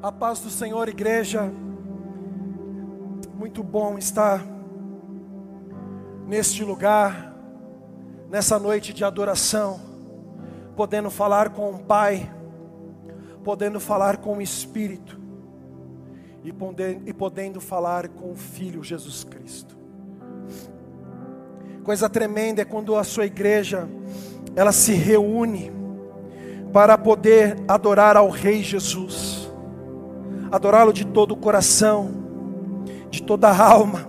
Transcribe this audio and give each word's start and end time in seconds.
A 0.00 0.12
paz 0.12 0.38
do 0.38 0.48
Senhor, 0.48 0.88
igreja. 0.88 1.52
Muito 3.34 3.64
bom 3.64 3.98
estar 3.98 4.46
neste 6.24 6.62
lugar, 6.62 7.34
nessa 8.30 8.60
noite 8.60 8.92
de 8.92 9.04
adoração, 9.04 9.80
podendo 10.76 11.10
falar 11.10 11.48
com 11.48 11.70
o 11.72 11.80
Pai, 11.80 12.32
podendo 13.42 13.80
falar 13.80 14.18
com 14.18 14.36
o 14.36 14.40
Espírito 14.40 15.18
e 16.44 16.52
podendo, 16.52 17.08
e 17.08 17.12
podendo 17.12 17.60
falar 17.60 18.06
com 18.06 18.30
o 18.30 18.36
Filho 18.36 18.84
Jesus 18.84 19.24
Cristo. 19.24 19.76
Coisa 21.82 22.08
tremenda 22.08 22.62
é 22.62 22.64
quando 22.64 22.94
a 22.94 23.02
sua 23.02 23.26
igreja 23.26 23.88
ela 24.54 24.70
se 24.70 24.92
reúne 24.92 25.72
para 26.72 26.96
poder 26.96 27.56
adorar 27.66 28.16
ao 28.16 28.28
Rei 28.30 28.62
Jesus 28.62 29.27
adorá-lo 30.50 30.92
de 30.92 31.04
todo 31.04 31.32
o 31.32 31.36
coração, 31.36 32.10
de 33.10 33.22
toda 33.22 33.48
a 33.48 33.62
alma, 33.62 34.08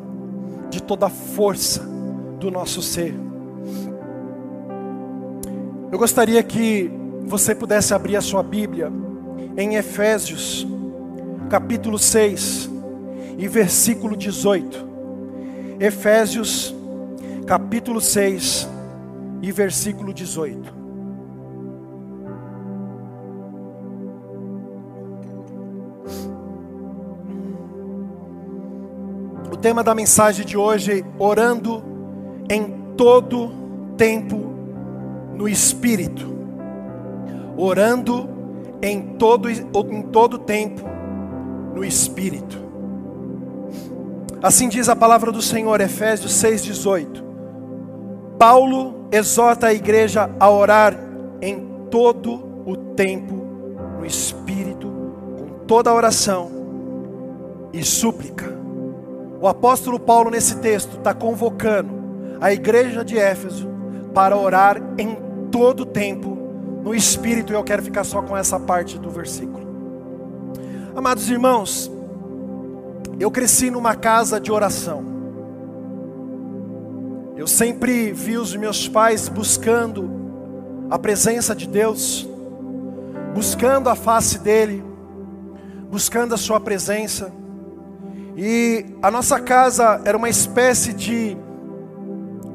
de 0.69 0.81
toda 0.81 1.07
a 1.07 1.09
força 1.09 1.81
do 2.39 2.49
nosso 2.49 2.81
ser. 2.81 3.13
Eu 5.91 5.97
gostaria 5.97 6.41
que 6.43 6.91
você 7.25 7.53
pudesse 7.53 7.93
abrir 7.93 8.15
a 8.15 8.21
sua 8.21 8.43
Bíblia 8.43 8.91
em 9.57 9.75
Efésios, 9.75 10.67
capítulo 11.49 11.97
6 11.97 12.69
e 13.37 13.47
versículo 13.47 14.15
18. 14.15 14.87
Efésios, 15.79 16.75
capítulo 17.45 17.99
6 17.99 18.69
e 19.41 19.51
versículo 19.51 20.13
18. 20.13 20.78
Tema 29.61 29.83
da 29.83 29.93
mensagem 29.93 30.45
de 30.45 30.57
hoje, 30.57 31.05
orando 31.17 31.83
em 32.49 32.93
todo 32.95 33.51
tempo 33.97 34.53
no 35.35 35.47
Espírito. 35.47 36.27
Orando 37.57 38.29
em 38.81 39.01
todo, 39.17 39.49
em 39.49 40.01
todo 40.03 40.37
tempo 40.39 40.81
no 41.75 41.83
Espírito. 41.83 42.57
Assim 44.41 44.69
diz 44.69 44.87
a 44.87 44.95
palavra 44.95 45.31
do 45.31 45.41
Senhor, 45.41 45.81
Efésios 45.81 46.31
6,18. 46.33 47.23
Paulo 48.37 49.07
exorta 49.11 49.67
a 49.67 49.73
igreja 49.73 50.29
a 50.39 50.49
orar 50.49 50.97
em 51.41 51.67
todo 51.91 52.41
o 52.65 52.77
tempo 52.95 53.35
no 53.97 54.05
Espírito, 54.05 54.87
com 55.37 55.65
toda 55.67 55.93
oração 55.93 56.49
e 57.73 57.83
súplica 57.83 58.58
o 59.41 59.47
apóstolo 59.47 59.99
Paulo, 59.99 60.29
nesse 60.29 60.57
texto, 60.57 60.97
está 60.97 61.13
convocando 61.13 61.91
a 62.41 62.51
igreja 62.51 63.03
de 63.03 63.17
Éfeso 63.17 63.69
para 64.13 64.35
orar 64.35 64.81
em 64.97 65.17
todo 65.49 65.85
tempo 65.85 66.37
no 66.83 66.93
Espírito, 66.93 67.51
e 67.51 67.55
eu 67.55 67.63
quero 67.63 67.81
ficar 67.81 68.03
só 68.03 68.21
com 68.21 68.35
essa 68.35 68.59
parte 68.59 68.97
do 68.97 69.09
versículo. 69.09 69.67
Amados 70.95 71.29
irmãos, 71.29 71.91
eu 73.19 73.29
cresci 73.29 73.69
numa 73.69 73.95
casa 73.95 74.39
de 74.39 74.51
oração. 74.51 75.03
Eu 77.37 77.47
sempre 77.47 78.11
vi 78.11 78.37
os 78.37 78.55
meus 78.55 78.87
pais 78.87 79.29
buscando 79.29 80.09
a 80.89 80.99
presença 80.99 81.55
de 81.55 81.67
Deus, 81.67 82.27
buscando 83.33 83.89
a 83.89 83.95
face 83.95 84.39
dEle, 84.39 84.83
buscando 85.89 86.33
a 86.33 86.37
Sua 86.37 86.59
presença. 86.59 87.31
E 88.41 88.85
a 89.01 89.11
nossa 89.11 89.37
casa 89.37 89.99
era 90.05 90.17
uma 90.17 90.29
espécie 90.29 90.93
de, 90.93 91.35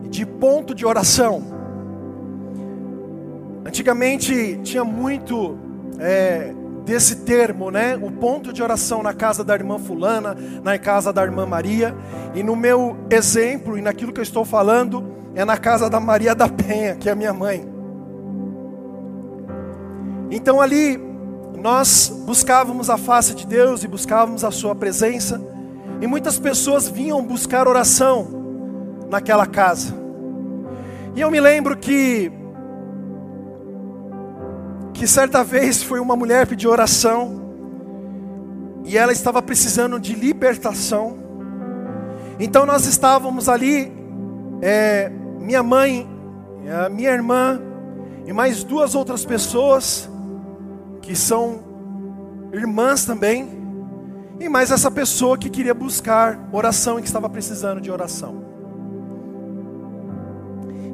de 0.09 0.25
ponto 0.25 0.75
de 0.75 0.87
oração. 0.87 1.45
Antigamente 3.67 4.59
tinha 4.63 4.83
muito 4.83 5.59
é, 5.99 6.55
desse 6.87 7.17
termo, 7.17 7.71
né? 7.71 7.99
O 8.01 8.11
ponto 8.11 8.51
de 8.51 8.63
oração 8.63 9.03
na 9.03 9.13
casa 9.13 9.45
da 9.45 9.53
irmã 9.53 9.79
Fulana, 9.79 10.35
na 10.63 10.79
casa 10.79 11.13
da 11.13 11.23
irmã 11.23 11.45
Maria. 11.45 11.95
E 12.35 12.43
no 12.43 12.57
meu 12.57 12.97
exemplo 13.11 13.77
e 13.77 13.83
naquilo 13.83 14.11
que 14.11 14.21
eu 14.21 14.25
estou 14.25 14.43
falando, 14.43 15.05
é 15.35 15.45
na 15.45 15.59
casa 15.59 15.91
da 15.91 16.01
Maria 16.01 16.35
da 16.35 16.49
Penha, 16.49 16.97
que 16.97 17.11
é 17.11 17.13
a 17.13 17.15
minha 17.15 17.35
mãe. 17.35 17.63
Então 20.31 20.63
ali 20.63 20.99
nós 21.59 22.11
buscávamos 22.25 22.89
a 22.89 22.97
face 22.97 23.35
de 23.35 23.47
Deus 23.47 23.85
e 23.85 23.87
buscávamos 23.87 24.45
a 24.45 24.51
Sua 24.51 24.75
presença. 24.75 25.53
E 26.05 26.07
muitas 26.07 26.39
pessoas 26.39 26.87
vinham 26.87 27.23
buscar 27.23 27.67
oração 27.67 28.29
naquela 29.09 29.47
casa. 29.47 29.95
E 31.17 31.21
eu 31.23 31.31
me 31.31 31.41
lembro 31.41 31.75
que 31.79 32.31
que 34.93 35.07
certa 35.07 35.43
vez 35.43 35.83
foi 35.83 36.01
uma 36.01 36.15
mulher 36.15 36.47
pedir 36.47 36.69
oração 36.69 37.41
e 38.85 38.99
ela 38.99 39.13
estava 39.13 39.41
precisando 39.41 39.99
de 39.99 40.15
libertação. 40.15 41.17
Então 42.39 42.67
nós 42.67 42.85
estávamos 42.85 43.49
ali, 43.49 43.91
é, 44.61 45.11
minha 45.41 45.63
mãe, 45.63 46.07
minha 46.93 47.13
irmã 47.13 47.59
e 48.27 48.33
mais 48.35 48.63
duas 48.63 48.95
outras 48.95 49.25
pessoas 49.25 50.07
que 51.01 51.17
são 51.17 51.61
irmãs 52.53 53.07
também. 53.07 53.64
E 54.39 54.49
mais 54.49 54.71
essa 54.71 54.91
pessoa 54.91 55.39
que 55.39 55.49
queria 55.49 55.75
buscar 55.75 56.49
oração 56.53 56.99
e 56.99 57.03
que 57.03 57.09
estava 57.09 57.29
precisando 57.29 57.81
de 57.81 57.91
oração. 57.91 58.45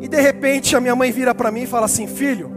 E 0.01 0.09
de 0.09 0.21
repente 0.21 0.77
a 0.77 0.81
minha 0.81 0.97
mãe 0.97 1.11
vira 1.11 1.35
para 1.35 1.51
mim 1.51 1.63
e 1.63 1.67
fala 1.67 1.87
assim: 1.87 2.07
Filho, 2.07 2.51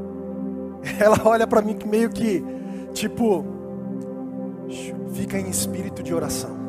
ela 0.98 1.20
olha 1.24 1.46
para 1.46 1.62
mim 1.62 1.76
meio 1.86 2.10
que, 2.10 2.44
tipo, 2.92 3.44
fica 5.12 5.38
em 5.38 5.48
espírito 5.48 6.02
de 6.02 6.14
oração. 6.14 6.64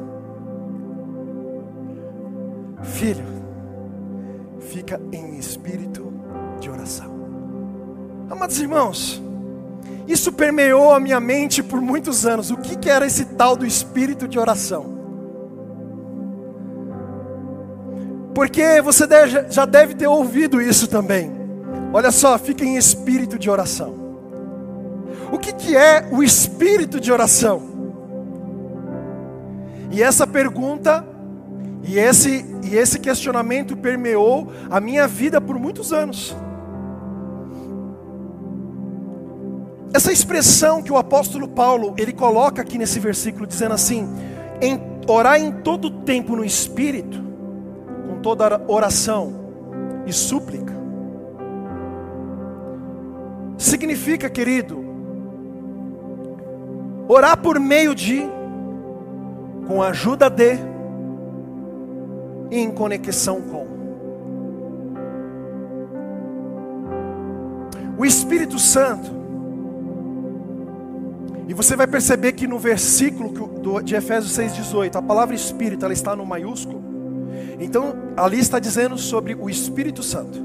Filho, 2.83 3.25
fica 4.59 5.01
em 5.11 5.37
espírito 5.37 6.13
de 6.59 6.69
oração. 6.69 7.13
Amados 8.29 8.59
irmãos, 8.59 9.21
isso 10.07 10.31
permeou 10.31 10.93
a 10.93 10.99
minha 10.99 11.19
mente 11.19 11.63
por 11.63 11.81
muitos 11.81 12.25
anos. 12.25 12.51
O 12.51 12.57
que, 12.57 12.77
que 12.77 12.89
era 12.89 13.05
esse 13.05 13.25
tal 13.25 13.55
do 13.55 13.65
espírito 13.65 14.27
de 14.27 14.37
oração? 14.37 14.93
Porque 18.33 18.81
você 18.81 19.07
deve, 19.07 19.49
já 19.49 19.65
deve 19.65 19.95
ter 19.95 20.07
ouvido 20.07 20.61
isso 20.61 20.87
também. 20.87 21.31
Olha 21.93 22.11
só, 22.11 22.37
fica 22.37 22.63
em 22.63 22.75
espírito 22.75 23.39
de 23.39 23.49
oração. 23.49 23.95
O 25.31 25.39
que, 25.39 25.53
que 25.53 25.75
é 25.75 26.07
o 26.11 26.21
espírito 26.21 26.99
de 26.99 27.11
oração? 27.11 27.63
E 29.91 30.03
essa 30.03 30.27
pergunta 30.27 31.05
e 31.87 31.99
esse, 31.99 32.45
e 32.63 32.75
esse 32.75 32.99
questionamento 32.99 33.77
permeou 33.77 34.51
a 34.69 34.81
minha 34.81 35.07
vida 35.07 35.39
por 35.39 35.57
muitos 35.57 35.93
anos. 35.93 36.35
Essa 39.95 40.11
expressão 40.11 40.83
que 40.83 40.91
o 40.91 40.97
apóstolo 40.97 41.47
Paulo 41.47 41.93
ele 41.97 42.11
coloca 42.11 42.61
aqui 42.61 42.77
nesse 42.77 42.99
versículo 42.99 43.47
dizendo 43.47 43.73
assim: 43.73 44.05
em, 44.61 44.77
orar 45.07 45.39
em 45.39 45.49
todo 45.49 45.89
tempo 45.89 46.35
no 46.35 46.43
Espírito, 46.43 47.23
com 48.05 48.19
toda 48.19 48.61
oração 48.67 49.33
e 50.05 50.11
súplica, 50.11 50.73
significa, 53.57 54.29
querido, 54.29 54.83
orar 57.07 57.37
por 57.37 57.57
meio 57.57 57.95
de, 57.95 58.21
com 59.65 59.81
a 59.81 59.87
ajuda 59.91 60.29
de 60.29 60.59
e 62.51 62.59
em 62.59 62.69
conexão 62.69 63.41
com. 63.43 63.65
O 67.97 68.05
Espírito 68.05 68.59
Santo 68.59 69.24
e 71.47 71.53
você 71.53 71.75
vai 71.75 71.87
perceber 71.87 72.33
que 72.33 72.47
no 72.47 72.57
versículo 72.57 73.31
de 73.83 73.95
Efésios 73.95 74.37
6,18, 74.37 74.95
a 74.95 75.01
palavra 75.01 75.35
Espírito 75.35 75.85
ela 75.85 75.93
está 75.93 76.15
no 76.15 76.25
maiúsculo. 76.25 76.83
Então, 77.59 77.95
ali 78.17 78.39
está 78.39 78.59
dizendo 78.59 78.97
sobre 78.97 79.35
o 79.35 79.49
Espírito 79.49 80.01
Santo. 80.01 80.39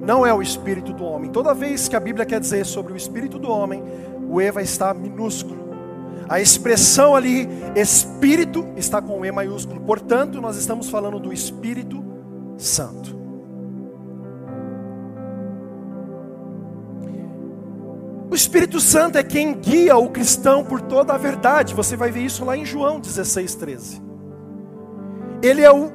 Não 0.00 0.24
é 0.24 0.32
o 0.32 0.40
Espírito 0.40 0.92
do 0.92 1.04
homem. 1.04 1.30
Toda 1.30 1.52
vez 1.52 1.88
que 1.88 1.96
a 1.96 2.00
Bíblia 2.00 2.24
quer 2.24 2.40
dizer 2.40 2.64
sobre 2.64 2.92
o 2.92 2.96
Espírito 2.96 3.38
do 3.38 3.50
homem, 3.50 3.82
o 4.30 4.40
E 4.40 4.50
vai 4.50 4.62
estar 4.62 4.94
minúsculo. 4.94 5.68
A 6.28 6.40
expressão 6.40 7.16
ali, 7.16 7.48
Espírito, 7.74 8.66
está 8.76 9.02
com 9.02 9.24
E 9.24 9.32
maiúsculo. 9.32 9.80
Portanto, 9.80 10.40
nós 10.40 10.56
estamos 10.56 10.88
falando 10.88 11.18
do 11.18 11.32
Espírito 11.32 12.02
Santo. 12.56 13.17
O 18.30 18.34
Espírito 18.34 18.78
Santo 18.78 19.16
é 19.16 19.22
quem 19.22 19.54
guia 19.54 19.96
o 19.96 20.10
cristão 20.10 20.62
por 20.62 20.80
toda 20.82 21.14
a 21.14 21.18
verdade. 21.18 21.74
Você 21.74 21.96
vai 21.96 22.10
ver 22.10 22.20
isso 22.20 22.44
lá 22.44 22.56
em 22.56 22.64
João 22.64 23.00
16, 23.00 23.54
13. 23.54 24.02
Ele 25.42 25.62
é 25.62 25.72
o, 25.72 25.90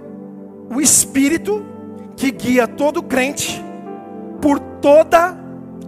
o 0.73 0.81
Espírito 0.81 1.63
que 2.15 2.31
guia 2.31 2.67
todo 2.67 3.03
crente 3.03 3.63
por 4.41 4.59
toda 4.59 5.37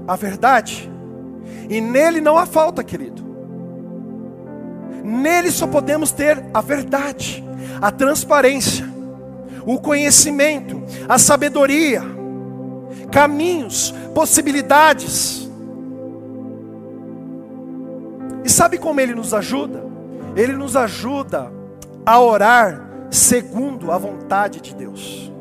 a 0.07 0.15
verdade. 0.15 0.91
E 1.69 1.81
nele 1.81 2.21
não 2.21 2.37
há 2.37 2.45
falta, 2.45 2.83
querido. 2.83 3.23
Nele 5.03 5.51
só 5.51 5.67
podemos 5.67 6.11
ter 6.11 6.43
a 6.53 6.61
verdade, 6.61 7.43
a 7.81 7.91
transparência, 7.91 8.85
o 9.65 9.79
conhecimento, 9.79 10.81
a 11.07 11.17
sabedoria, 11.17 12.01
caminhos, 13.11 13.93
possibilidades. 14.13 15.44
Sabe 18.55 18.77
como 18.77 19.01
ele 19.01 19.13
nos 19.13 19.33
ajuda? 19.33 19.83
Ele 20.35 20.53
nos 20.53 20.75
ajuda 20.75 21.51
a 22.05 22.19
orar 22.19 22.87
segundo 23.11 23.91
a 23.91 23.97
vontade 23.97 24.61
de 24.61 24.73
Deus. 24.73 25.31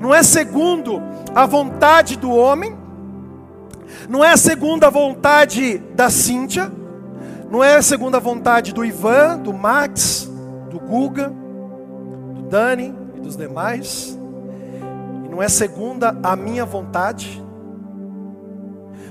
Não 0.00 0.14
é 0.14 0.22
segundo 0.22 1.02
a 1.34 1.46
vontade 1.46 2.16
do 2.16 2.30
homem, 2.30 2.76
não 4.08 4.24
é 4.24 4.36
segundo 4.36 4.84
a 4.84 4.90
vontade 4.90 5.78
da 5.94 6.10
Cíntia, 6.10 6.70
não 7.50 7.62
é 7.62 7.80
segundo 7.82 8.16
a 8.16 8.20
vontade 8.20 8.72
do 8.72 8.84
Ivan, 8.84 9.38
do 9.38 9.52
Max, 9.52 10.30
do 10.70 10.78
Guga, 10.78 11.32
do 12.34 12.42
Dani 12.42 12.94
e 13.16 13.20
dos 13.20 13.36
demais, 13.36 14.18
e 15.24 15.28
não 15.28 15.42
é 15.42 15.48
segunda 15.48 16.16
a 16.22 16.36
minha 16.36 16.64
vontade, 16.64 17.42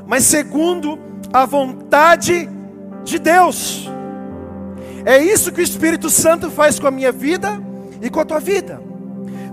mas 0.05 0.23
segundo 0.25 0.99
a 1.31 1.45
vontade 1.45 2.45
de 2.45 2.62
Deus. 3.19 3.89
É 5.05 5.17
isso 5.17 5.51
que 5.51 5.59
o 5.59 5.63
Espírito 5.63 6.09
Santo 6.09 6.49
faz 6.49 6.79
com 6.79 6.87
a 6.87 6.91
minha 6.91 7.11
vida 7.11 7.61
e 8.01 8.09
com 8.09 8.19
a 8.19 8.25
tua 8.25 8.39
vida. 8.39 8.81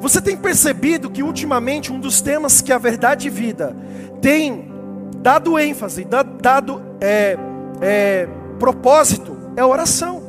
Você 0.00 0.20
tem 0.20 0.36
percebido 0.36 1.10
que 1.10 1.22
ultimamente 1.22 1.92
um 1.92 2.00
dos 2.00 2.20
temas 2.20 2.60
que 2.60 2.72
a 2.72 2.78
verdade 2.78 3.26
e 3.26 3.30
vida 3.30 3.76
tem 4.22 4.70
dado 5.18 5.58
ênfase, 5.58 6.06
dado 6.40 6.82
é, 7.00 7.36
é, 7.80 8.28
propósito, 8.58 9.36
é 9.56 9.64
oração. 9.64 10.22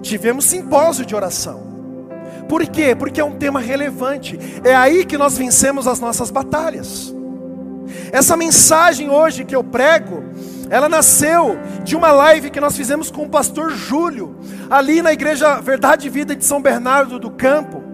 Tivemos 0.00 0.44
simpósio 0.44 1.04
de 1.04 1.14
oração. 1.14 1.66
Por 2.48 2.64
quê? 2.66 2.94
Porque 2.94 3.20
é 3.20 3.24
um 3.24 3.36
tema 3.36 3.60
relevante. 3.60 4.38
É 4.64 4.74
aí 4.74 5.04
que 5.04 5.18
nós 5.18 5.36
vencemos 5.36 5.86
as 5.86 6.00
nossas 6.00 6.30
batalhas. 6.30 7.14
Essa 8.12 8.36
mensagem 8.36 9.10
hoje 9.10 9.44
que 9.44 9.54
eu 9.54 9.64
prego, 9.64 10.22
ela 10.68 10.88
nasceu 10.88 11.56
de 11.84 11.94
uma 11.94 12.10
live 12.10 12.50
que 12.50 12.60
nós 12.60 12.76
fizemos 12.76 13.10
com 13.10 13.22
o 13.22 13.28
pastor 13.28 13.70
Júlio, 13.70 14.36
ali 14.68 15.00
na 15.00 15.12
igreja 15.12 15.60
Verdade 15.60 16.06
e 16.06 16.10
Vida 16.10 16.34
de 16.34 16.44
São 16.44 16.60
Bernardo 16.60 17.18
do 17.18 17.30
Campo. 17.30 17.84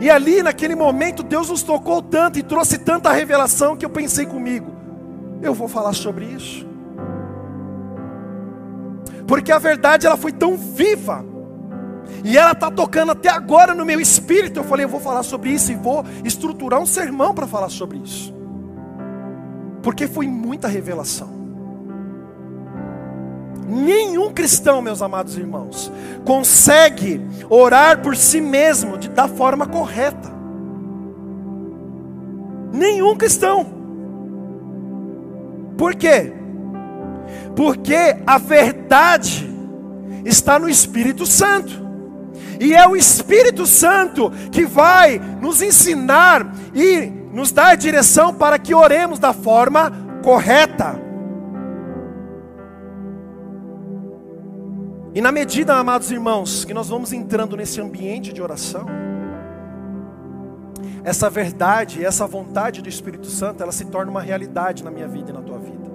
E 0.00 0.10
ali, 0.10 0.42
naquele 0.42 0.74
momento, 0.74 1.22
Deus 1.22 1.48
nos 1.48 1.62
tocou 1.62 2.02
tanto 2.02 2.38
e 2.38 2.42
trouxe 2.42 2.78
tanta 2.78 3.10
revelação 3.12 3.76
que 3.76 3.84
eu 3.84 3.90
pensei 3.90 4.26
comigo: 4.26 4.72
eu 5.40 5.54
vou 5.54 5.68
falar 5.68 5.92
sobre 5.92 6.26
isso. 6.26 6.66
Porque 9.26 9.50
a 9.50 9.58
verdade 9.58 10.06
ela 10.06 10.16
foi 10.16 10.32
tão 10.32 10.56
viva. 10.56 11.24
E 12.24 12.36
ela 12.36 12.52
está 12.52 12.70
tocando 12.70 13.12
até 13.12 13.30
agora 13.30 13.74
no 13.74 13.84
meu 13.84 13.98
espírito. 13.98 14.60
Eu 14.60 14.64
falei, 14.64 14.84
eu 14.84 14.88
vou 14.88 15.00
falar 15.00 15.22
sobre 15.22 15.50
isso 15.50 15.72
e 15.72 15.74
vou 15.74 16.04
estruturar 16.24 16.78
um 16.78 16.86
sermão 16.86 17.34
para 17.34 17.46
falar 17.46 17.68
sobre 17.68 17.98
isso. 17.98 18.34
Porque 19.82 20.06
foi 20.06 20.28
muita 20.28 20.68
revelação. 20.68 21.41
Nenhum 23.66 24.32
cristão, 24.32 24.82
meus 24.82 25.00
amados 25.00 25.36
irmãos, 25.36 25.90
consegue 26.24 27.20
orar 27.48 28.02
por 28.02 28.16
si 28.16 28.40
mesmo 28.40 28.98
de, 28.98 29.08
da 29.08 29.28
forma 29.28 29.66
correta. 29.66 30.32
Nenhum 32.72 33.16
cristão. 33.16 33.66
Por 35.76 35.94
quê? 35.94 36.32
Porque 37.54 38.16
a 38.26 38.38
verdade 38.38 39.48
está 40.24 40.58
no 40.58 40.68
Espírito 40.68 41.26
Santo. 41.26 41.82
E 42.60 42.74
é 42.74 42.86
o 42.86 42.96
Espírito 42.96 43.66
Santo 43.66 44.30
que 44.50 44.64
vai 44.64 45.20
nos 45.40 45.60
ensinar 45.62 46.54
e 46.74 47.10
nos 47.32 47.50
dar 47.50 47.76
direção 47.76 48.32
para 48.32 48.58
que 48.58 48.74
oremos 48.74 49.18
da 49.18 49.32
forma 49.32 49.92
correta. 50.22 51.11
E 55.14 55.20
na 55.20 55.30
medida, 55.30 55.74
amados 55.74 56.10
irmãos, 56.10 56.64
que 56.64 56.72
nós 56.72 56.88
vamos 56.88 57.12
entrando 57.12 57.54
nesse 57.54 57.78
ambiente 57.80 58.32
de 58.32 58.40
oração, 58.40 58.86
essa 61.04 61.28
verdade, 61.28 62.02
essa 62.02 62.26
vontade 62.26 62.80
do 62.80 62.88
Espírito 62.88 63.26
Santo, 63.26 63.62
ela 63.62 63.72
se 63.72 63.84
torna 63.84 64.10
uma 64.10 64.22
realidade 64.22 64.82
na 64.82 64.90
minha 64.90 65.06
vida 65.06 65.30
e 65.30 65.34
na 65.34 65.42
tua 65.42 65.58
vida. 65.58 65.90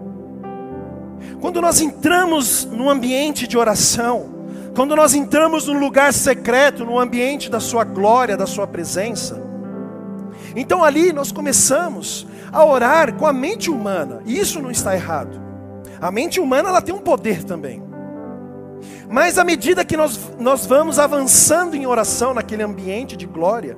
Quando 1.41 1.59
nós 1.61 1.81
entramos 1.81 2.65
no 2.65 2.89
ambiente 2.89 3.47
de 3.47 3.57
oração, 3.57 4.35
quando 4.75 4.95
nós 4.95 5.15
entramos 5.15 5.65
no 5.65 5.79
lugar 5.79 6.13
secreto, 6.13 6.85
no 6.85 6.99
ambiente 6.99 7.49
da 7.49 7.59
sua 7.59 7.83
glória, 7.83 8.37
da 8.37 8.45
sua 8.45 8.67
presença, 8.67 9.41
então 10.55 10.83
ali 10.83 11.11
nós 11.11 11.31
começamos 11.31 12.27
a 12.51 12.63
orar 12.63 13.15
com 13.15 13.25
a 13.25 13.33
mente 13.33 13.71
humana, 13.71 14.21
e 14.25 14.37
isso 14.37 14.61
não 14.61 14.69
está 14.69 14.93
errado. 14.93 15.41
A 15.99 16.11
mente 16.11 16.39
humana 16.39 16.69
ela 16.69 16.81
tem 16.81 16.93
um 16.93 16.99
poder 16.99 17.43
também. 17.43 17.86
Mas 19.09 19.37
à 19.37 19.43
medida 19.43 19.85
que 19.85 19.95
nós, 19.95 20.19
nós 20.37 20.65
vamos 20.65 20.99
avançando 20.99 21.75
em 21.75 21.85
oração 21.85 22.33
naquele 22.33 22.63
ambiente 22.63 23.15
de 23.15 23.25
glória, 23.25 23.77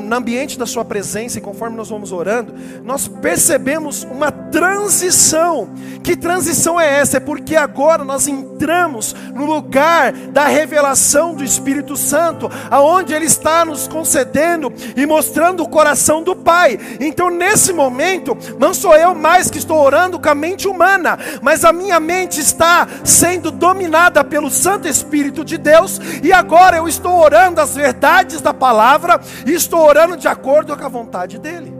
no 0.00 0.16
ambiente 0.16 0.58
da 0.58 0.66
Sua 0.66 0.84
presença, 0.84 1.38
e 1.38 1.40
conforme 1.40 1.76
nós 1.76 1.88
vamos 1.88 2.12
orando, 2.12 2.54
nós 2.84 3.08
percebemos 3.08 4.04
uma 4.04 4.30
transição. 4.30 5.68
Que 6.02 6.16
transição 6.16 6.80
é 6.80 7.00
essa? 7.00 7.18
É 7.18 7.20
porque 7.20 7.56
agora 7.56 8.04
nós 8.04 8.26
entramos 8.28 9.14
no 9.34 9.44
lugar 9.44 10.12
da 10.12 10.46
revelação 10.46 11.34
do 11.34 11.44
Espírito 11.44 11.96
Santo, 11.96 12.50
aonde 12.70 13.12
Ele 13.12 13.26
está 13.26 13.64
nos 13.64 13.86
concedendo 13.86 14.72
e 14.96 15.04
mostrando 15.04 15.62
o 15.62 15.68
coração 15.68 16.22
do 16.22 16.34
Pai. 16.34 16.78
Então, 17.00 17.30
nesse 17.30 17.72
momento, 17.72 18.36
não 18.58 18.72
sou 18.72 18.94
eu 18.94 19.14
mais 19.14 19.50
que 19.50 19.58
estou 19.58 19.78
orando 19.78 20.18
com 20.18 20.28
a 20.28 20.34
mente 20.34 20.68
humana, 20.68 21.18
mas 21.42 21.64
a 21.64 21.72
minha 21.72 22.00
mente 22.00 22.40
está 22.40 22.86
sendo 23.04 23.50
dominada 23.50 24.24
pelo 24.24 24.50
Santo 24.50 24.88
Espírito 24.88 25.44
de 25.44 25.58
Deus, 25.58 26.00
e 26.22 26.32
agora 26.32 26.76
eu 26.76 26.88
estou 26.88 27.18
orando 27.18 27.60
as 27.60 27.74
verdades 27.74 28.40
da 28.40 28.54
palavra 28.54 29.20
e 29.46 29.54
estou 29.54 29.80
orando 29.80 30.16
de 30.16 30.26
acordo 30.26 30.76
com 30.76 30.84
a 30.84 30.88
vontade 30.88 31.38
dEle. 31.38 31.72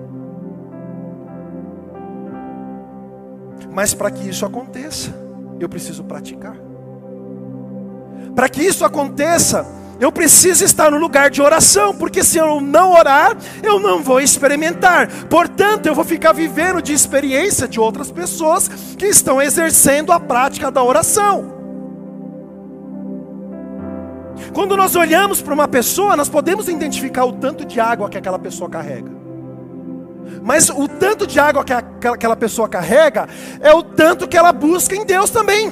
Mas 3.72 3.92
para 3.92 4.10
que 4.10 4.26
isso 4.26 4.46
aconteça, 4.46 5.12
eu 5.58 5.68
preciso 5.68 6.04
praticar. 6.04 6.56
Para 8.34 8.48
que 8.48 8.62
isso 8.62 8.84
aconteça, 8.84 9.66
eu 9.98 10.12
preciso 10.12 10.64
estar 10.64 10.90
no 10.90 10.98
lugar 10.98 11.28
de 11.28 11.42
oração, 11.42 11.94
porque 11.94 12.22
se 12.22 12.38
eu 12.38 12.60
não 12.60 12.92
orar, 12.92 13.36
eu 13.62 13.80
não 13.80 14.02
vou 14.02 14.20
experimentar. 14.20 15.08
Portanto, 15.24 15.86
eu 15.86 15.94
vou 15.94 16.04
ficar 16.04 16.32
vivendo 16.32 16.80
de 16.80 16.92
experiência 16.92 17.66
de 17.66 17.80
outras 17.80 18.12
pessoas 18.12 18.68
que 18.96 19.06
estão 19.06 19.42
exercendo 19.42 20.12
a 20.12 20.20
prática 20.20 20.70
da 20.70 20.84
oração. 20.84 21.55
Quando 24.56 24.74
nós 24.74 24.96
olhamos 24.96 25.42
para 25.42 25.52
uma 25.52 25.68
pessoa, 25.68 26.16
nós 26.16 26.30
podemos 26.30 26.66
identificar 26.66 27.26
o 27.26 27.32
tanto 27.34 27.62
de 27.62 27.78
água 27.78 28.08
que 28.08 28.16
aquela 28.16 28.38
pessoa 28.38 28.70
carrega. 28.70 29.10
Mas 30.42 30.70
o 30.70 30.88
tanto 30.88 31.26
de 31.26 31.38
água 31.38 31.62
que 31.62 31.74
aquela 31.74 32.34
pessoa 32.34 32.66
carrega 32.66 33.28
é 33.60 33.74
o 33.74 33.82
tanto 33.82 34.26
que 34.26 34.34
ela 34.34 34.52
busca 34.52 34.96
em 34.96 35.04
Deus 35.04 35.28
também. 35.28 35.70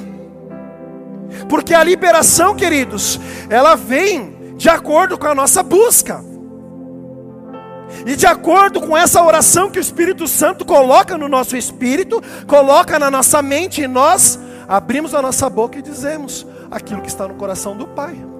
Porque 1.49 1.73
a 1.73 1.83
liberação, 1.83 2.55
queridos, 2.55 3.19
ela 3.49 3.73
vem 3.73 4.53
de 4.55 4.69
acordo 4.69 5.17
com 5.17 5.25
a 5.25 5.33
nossa 5.33 5.63
busca. 5.63 6.23
E 8.05 8.15
de 8.15 8.27
acordo 8.27 8.79
com 8.79 8.95
essa 8.95 9.19
oração 9.23 9.71
que 9.71 9.79
o 9.79 9.81
Espírito 9.81 10.27
Santo 10.27 10.63
coloca 10.63 11.17
no 11.17 11.27
nosso 11.27 11.57
espírito, 11.57 12.21
coloca 12.45 12.99
na 12.99 13.09
nossa 13.09 13.41
mente, 13.41 13.81
e 13.81 13.87
nós 13.87 14.39
abrimos 14.67 15.15
a 15.15 15.23
nossa 15.23 15.49
boca 15.49 15.79
e 15.79 15.81
dizemos 15.81 16.45
aquilo 16.69 17.01
que 17.01 17.09
está 17.09 17.27
no 17.27 17.33
coração 17.33 17.75
do 17.75 17.87
Pai. 17.87 18.34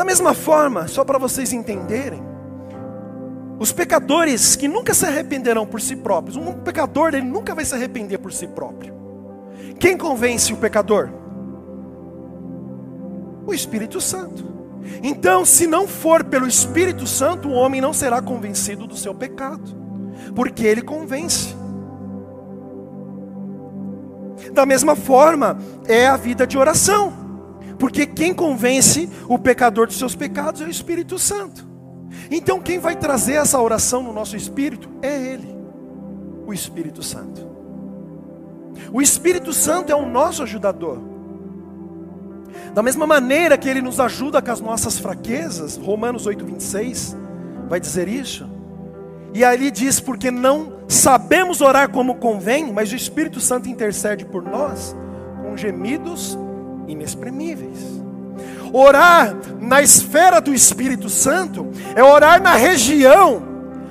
Da 0.00 0.04
mesma 0.06 0.32
forma, 0.32 0.88
só 0.88 1.04
para 1.04 1.18
vocês 1.18 1.52
entenderem, 1.52 2.22
os 3.58 3.70
pecadores 3.70 4.56
que 4.56 4.66
nunca 4.66 4.94
se 4.94 5.04
arrependerão 5.04 5.66
por 5.66 5.78
si 5.78 5.94
próprios, 5.94 6.38
um 6.38 6.54
pecador 6.54 7.08
ele 7.12 7.26
nunca 7.26 7.54
vai 7.54 7.66
se 7.66 7.74
arrepender 7.74 8.16
por 8.16 8.32
si 8.32 8.46
próprio. 8.46 8.94
Quem 9.78 9.98
convence 9.98 10.54
o 10.54 10.56
pecador? 10.56 11.10
O 13.46 13.52
Espírito 13.52 14.00
Santo. 14.00 14.42
Então, 15.02 15.44
se 15.44 15.66
não 15.66 15.86
for 15.86 16.24
pelo 16.24 16.46
Espírito 16.46 17.06
Santo, 17.06 17.50
o 17.50 17.52
homem 17.52 17.82
não 17.82 17.92
será 17.92 18.22
convencido 18.22 18.86
do 18.86 18.96
seu 18.96 19.14
pecado, 19.14 19.76
porque 20.34 20.64
ele 20.64 20.80
convence. 20.80 21.54
Da 24.50 24.64
mesma 24.64 24.96
forma, 24.96 25.58
é 25.86 26.06
a 26.06 26.16
vida 26.16 26.46
de 26.46 26.56
oração. 26.56 27.19
Porque 27.80 28.04
quem 28.04 28.34
convence 28.34 29.08
o 29.26 29.38
pecador 29.38 29.86
dos 29.86 29.96
seus 29.96 30.14
pecados 30.14 30.60
é 30.60 30.64
o 30.66 30.70
Espírito 30.70 31.18
Santo. 31.18 31.66
Então, 32.30 32.60
quem 32.60 32.78
vai 32.78 32.94
trazer 32.94 33.32
essa 33.32 33.58
oração 33.58 34.02
no 34.02 34.12
nosso 34.12 34.36
espírito 34.36 34.90
é 35.00 35.32
Ele, 35.32 35.56
o 36.46 36.52
Espírito 36.52 37.02
Santo. 37.02 37.48
O 38.92 39.00
Espírito 39.00 39.54
Santo 39.54 39.90
é 39.90 39.94
o 39.94 40.04
nosso 40.04 40.42
ajudador. 40.42 40.98
Da 42.74 42.82
mesma 42.82 43.06
maneira 43.06 43.56
que 43.56 43.68
Ele 43.68 43.80
nos 43.80 43.98
ajuda 43.98 44.42
com 44.42 44.50
as 44.50 44.60
nossas 44.60 44.98
fraquezas, 44.98 45.78
Romanos 45.78 46.26
8, 46.26 46.44
26 46.44 47.16
vai 47.66 47.80
dizer 47.80 48.08
isso. 48.08 48.46
E 49.32 49.42
ali 49.42 49.70
diz: 49.70 50.00
porque 50.00 50.30
não 50.30 50.80
sabemos 50.86 51.62
orar 51.62 51.90
como 51.90 52.16
convém, 52.16 52.70
mas 52.72 52.92
o 52.92 52.96
Espírito 52.96 53.40
Santo 53.40 53.70
intercede 53.70 54.26
por 54.26 54.42
nós 54.42 54.94
com 55.42 55.56
gemidos 55.56 56.36
inexprimíveis. 56.90 57.78
Orar 58.72 59.34
na 59.60 59.82
esfera 59.82 60.40
do 60.40 60.54
Espírito 60.54 61.08
Santo 61.08 61.70
é 61.94 62.02
orar 62.02 62.40
na 62.40 62.54
região 62.54 63.42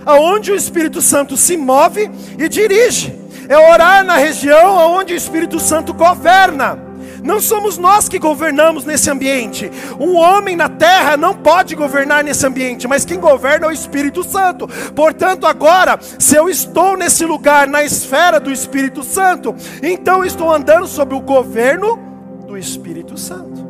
aonde 0.05 0.51
o 0.51 0.55
Espírito 0.55 1.01
Santo 1.01 1.35
se 1.35 1.57
move 1.57 2.09
e 2.37 2.47
dirige. 2.47 3.17
É 3.47 3.57
orar 3.57 4.03
na 4.03 4.15
região 4.15 4.79
aonde 4.79 5.13
o 5.13 5.17
Espírito 5.17 5.59
Santo 5.59 5.93
governa. 5.93 6.89
Não 7.23 7.39
somos 7.39 7.77
nós 7.77 8.07
que 8.07 8.17
governamos 8.17 8.85
nesse 8.85 9.09
ambiente. 9.09 9.69
Um 9.99 10.15
homem 10.15 10.55
na 10.55 10.69
terra 10.69 11.17
não 11.17 11.33
pode 11.33 11.75
governar 11.75 12.23
nesse 12.23 12.45
ambiente, 12.45 12.87
mas 12.87 13.03
quem 13.03 13.19
governa 13.19 13.65
é 13.65 13.69
o 13.69 13.73
Espírito 13.73 14.23
Santo. 14.23 14.67
Portanto, 14.95 15.45
agora, 15.45 15.99
se 16.17 16.35
eu 16.35 16.47
estou 16.47 16.95
nesse 16.95 17.25
lugar, 17.25 17.67
na 17.67 17.83
esfera 17.83 18.39
do 18.39 18.51
Espírito 18.51 19.03
Santo, 19.03 19.55
então 19.83 20.23
estou 20.23 20.53
andando 20.53 20.87
sob 20.87 21.13
o 21.13 21.19
governo 21.19 22.08
do 22.49 22.57
Espírito 22.57 23.15
Santo. 23.15 23.69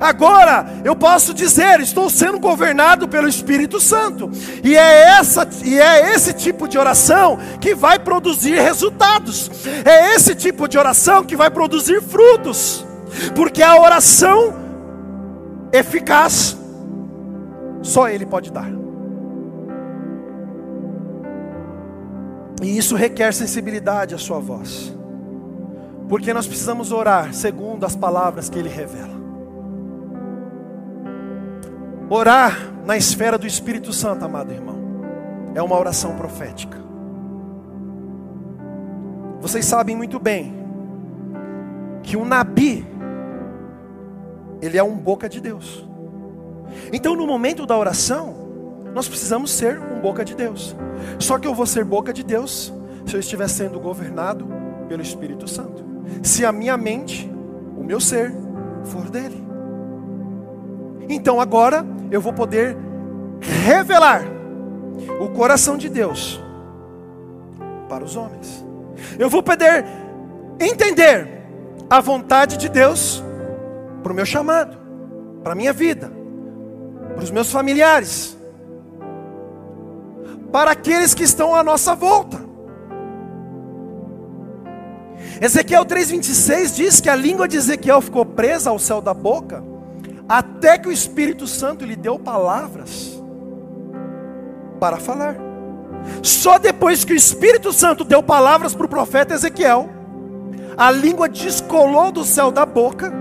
Agora 0.00 0.66
eu 0.84 0.94
posso 0.96 1.32
dizer, 1.32 1.80
estou 1.80 2.10
sendo 2.10 2.38
governado 2.40 3.08
pelo 3.08 3.28
Espírito 3.28 3.80
Santo. 3.80 4.28
E 4.62 4.76
é 4.76 5.18
essa 5.18 5.48
e 5.64 5.78
é 5.78 6.12
esse 6.12 6.32
tipo 6.32 6.68
de 6.68 6.76
oração 6.76 7.38
que 7.60 7.74
vai 7.74 7.98
produzir 7.98 8.60
resultados. 8.60 9.50
É 9.84 10.14
esse 10.14 10.34
tipo 10.34 10.68
de 10.68 10.76
oração 10.76 11.24
que 11.24 11.36
vai 11.36 11.48
produzir 11.48 12.02
frutos. 12.02 12.84
Porque 13.36 13.62
a 13.62 13.80
oração 13.80 14.52
eficaz 15.72 16.56
só 17.82 18.08
ele 18.08 18.26
pode 18.26 18.50
dar. 18.50 18.85
E 22.62 22.76
isso 22.76 22.96
requer 22.96 23.32
sensibilidade 23.32 24.14
à 24.14 24.18
sua 24.18 24.38
voz. 24.38 24.94
Porque 26.08 26.32
nós 26.32 26.46
precisamos 26.46 26.92
orar 26.92 27.34
segundo 27.34 27.84
as 27.84 27.96
palavras 27.96 28.48
que 28.48 28.58
ele 28.58 28.68
revela. 28.68 29.16
Orar 32.08 32.56
na 32.84 32.96
esfera 32.96 33.36
do 33.36 33.46
Espírito 33.46 33.92
Santo, 33.92 34.24
amado 34.24 34.52
irmão, 34.52 34.76
é 35.54 35.60
uma 35.60 35.76
oração 35.78 36.14
profética. 36.16 36.78
Vocês 39.40 39.64
sabem 39.64 39.96
muito 39.96 40.18
bem 40.18 40.54
que 42.02 42.16
o 42.16 42.24
Nabi, 42.24 42.86
ele 44.62 44.78
é 44.78 44.82
um 44.82 44.96
boca 44.96 45.28
de 45.28 45.40
Deus. 45.40 45.86
Então, 46.92 47.16
no 47.16 47.26
momento 47.26 47.66
da 47.66 47.76
oração, 47.76 48.45
nós 48.96 49.06
precisamos 49.06 49.50
ser 49.50 49.78
um 49.78 50.00
boca 50.00 50.24
de 50.24 50.34
Deus. 50.34 50.74
Só 51.18 51.38
que 51.38 51.46
eu 51.46 51.54
vou 51.54 51.66
ser 51.66 51.84
boca 51.84 52.14
de 52.14 52.24
Deus 52.24 52.72
se 53.04 53.14
eu 53.14 53.20
estiver 53.20 53.46
sendo 53.46 53.78
governado 53.78 54.48
pelo 54.88 55.02
Espírito 55.02 55.46
Santo. 55.46 55.84
Se 56.22 56.46
a 56.46 56.50
minha 56.50 56.78
mente, 56.78 57.30
o 57.76 57.84
meu 57.84 58.00
ser, 58.00 58.32
for 58.84 59.10
dele. 59.10 59.46
Então 61.10 61.38
agora 61.38 61.84
eu 62.10 62.22
vou 62.22 62.32
poder 62.32 62.74
revelar 63.66 64.22
o 65.20 65.28
coração 65.28 65.76
de 65.76 65.90
Deus 65.90 66.42
para 67.90 68.02
os 68.02 68.16
homens. 68.16 68.64
Eu 69.18 69.28
vou 69.28 69.42
poder 69.42 69.84
entender 70.58 71.28
a 71.90 72.00
vontade 72.00 72.56
de 72.56 72.70
Deus 72.70 73.22
para 74.02 74.10
o 74.10 74.16
meu 74.16 74.24
chamado, 74.24 74.78
para 75.42 75.52
a 75.52 75.54
minha 75.54 75.74
vida, 75.74 76.10
para 77.14 77.22
os 77.22 77.30
meus 77.30 77.52
familiares, 77.52 78.35
para 80.52 80.70
aqueles 80.72 81.14
que 81.14 81.22
estão 81.22 81.54
à 81.54 81.62
nossa 81.62 81.94
volta. 81.94 82.44
Ezequiel 85.40 85.84
3,26 85.84 86.74
diz 86.74 87.00
que 87.00 87.10
a 87.10 87.16
língua 87.16 87.46
de 87.46 87.56
Ezequiel 87.56 88.00
ficou 88.00 88.24
presa 88.24 88.70
ao 88.70 88.78
céu 88.78 89.00
da 89.00 89.12
boca 89.12 89.62
até 90.28 90.78
que 90.78 90.88
o 90.88 90.92
Espírito 90.92 91.46
Santo 91.46 91.84
lhe 91.84 91.94
deu 91.94 92.18
palavras 92.18 93.22
para 94.80 94.96
falar. 94.96 95.36
Só 96.22 96.58
depois 96.58 97.04
que 97.04 97.12
o 97.12 97.16
Espírito 97.16 97.72
Santo 97.72 98.04
deu 98.04 98.22
palavras 98.22 98.74
para 98.74 98.86
o 98.86 98.88
profeta 98.88 99.34
Ezequiel, 99.34 99.88
a 100.76 100.90
língua 100.90 101.28
descolou 101.28 102.12
do 102.12 102.24
céu 102.24 102.50
da 102.50 102.66
boca, 102.66 103.12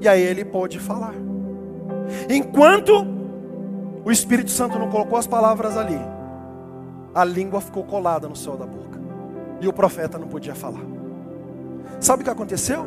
e 0.00 0.08
aí 0.08 0.20
ele 0.20 0.44
pôde 0.44 0.78
falar. 0.78 1.14
Enquanto 2.28 3.15
o 4.06 4.12
Espírito 4.12 4.52
Santo 4.52 4.78
não 4.78 4.88
colocou 4.88 5.18
as 5.18 5.26
palavras 5.26 5.76
ali, 5.76 5.98
a 7.12 7.24
língua 7.24 7.60
ficou 7.60 7.82
colada 7.82 8.28
no 8.28 8.36
céu 8.36 8.56
da 8.56 8.64
boca, 8.64 9.00
e 9.60 9.66
o 9.66 9.72
profeta 9.72 10.16
não 10.16 10.28
podia 10.28 10.54
falar. 10.54 10.84
Sabe 11.98 12.22
o 12.22 12.24
que 12.24 12.30
aconteceu? 12.30 12.86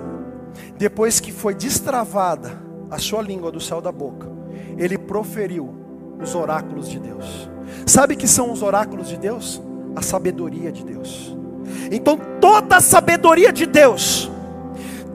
Depois 0.78 1.20
que 1.20 1.34
foi 1.34 1.54
destravada 1.54 2.58
a 2.90 2.98
sua 2.98 3.22
língua 3.22 3.52
do 3.52 3.60
céu 3.60 3.82
da 3.82 3.92
boca, 3.92 4.30
ele 4.78 4.98
proferiu 4.98 5.76
os 6.22 6.34
oráculos 6.34 6.88
de 6.88 7.00
Deus. 7.00 7.50
Sabe 7.86 8.16
que 8.16 8.28
são 8.28 8.50
os 8.50 8.64
oráculos 8.64 9.10
de 9.10 9.18
Deus? 9.18 9.62
A 9.98 10.02
sabedoria 10.02 10.72
de 10.72 10.86
Deus. 10.86 11.36
Então 11.92 12.18
toda 12.40 12.78
a 12.78 12.82
sabedoria 12.82 13.52
de 13.52 13.66
Deus, 13.66 14.29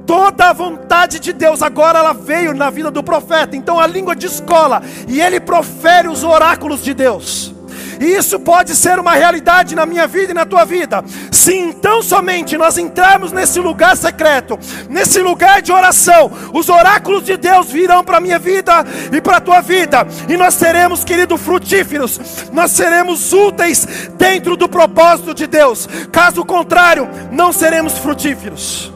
toda 0.06 0.50
a 0.50 0.52
vontade 0.52 1.18
de 1.18 1.32
Deus, 1.32 1.62
agora 1.62 1.98
ela 1.98 2.12
veio 2.12 2.54
na 2.54 2.70
vida 2.70 2.90
do 2.90 3.02
profeta. 3.02 3.56
Então 3.56 3.78
a 3.78 3.86
língua 3.86 4.14
descola 4.14 4.82
e 5.08 5.20
ele 5.20 5.40
profere 5.40 6.08
os 6.08 6.22
oráculos 6.22 6.82
de 6.82 6.94
Deus. 6.94 7.54
E 8.00 8.06
isso 8.06 8.38
pode 8.40 8.74
ser 8.74 8.98
uma 8.98 9.12
realidade 9.12 9.74
na 9.74 9.86
minha 9.86 10.06
vida 10.06 10.32
e 10.32 10.34
na 10.34 10.44
tua 10.44 10.64
vida. 10.64 11.04
Se 11.30 11.54
então 11.54 12.02
somente 12.02 12.56
nós 12.56 12.78
entrarmos 12.78 13.32
nesse 13.32 13.60
lugar 13.60 13.96
secreto, 13.96 14.58
nesse 14.88 15.20
lugar 15.20 15.62
de 15.62 15.72
oração, 15.72 16.30
os 16.52 16.68
oráculos 16.68 17.24
de 17.24 17.36
Deus 17.36 17.70
virão 17.70 18.02
para 18.04 18.18
a 18.18 18.20
minha 18.20 18.38
vida 18.38 18.84
e 19.12 19.20
para 19.20 19.38
a 19.38 19.40
tua 19.40 19.60
vida, 19.60 20.06
e 20.28 20.36
nós 20.36 20.54
seremos, 20.54 21.04
querido, 21.04 21.36
frutíferos, 21.36 22.20
nós 22.52 22.70
seremos 22.70 23.32
úteis 23.32 24.10
dentro 24.16 24.56
do 24.56 24.68
propósito 24.68 25.34
de 25.34 25.46
Deus. 25.46 25.88
Caso 26.10 26.44
contrário, 26.44 27.08
não 27.30 27.52
seremos 27.52 27.98
frutíferos. 27.98 28.93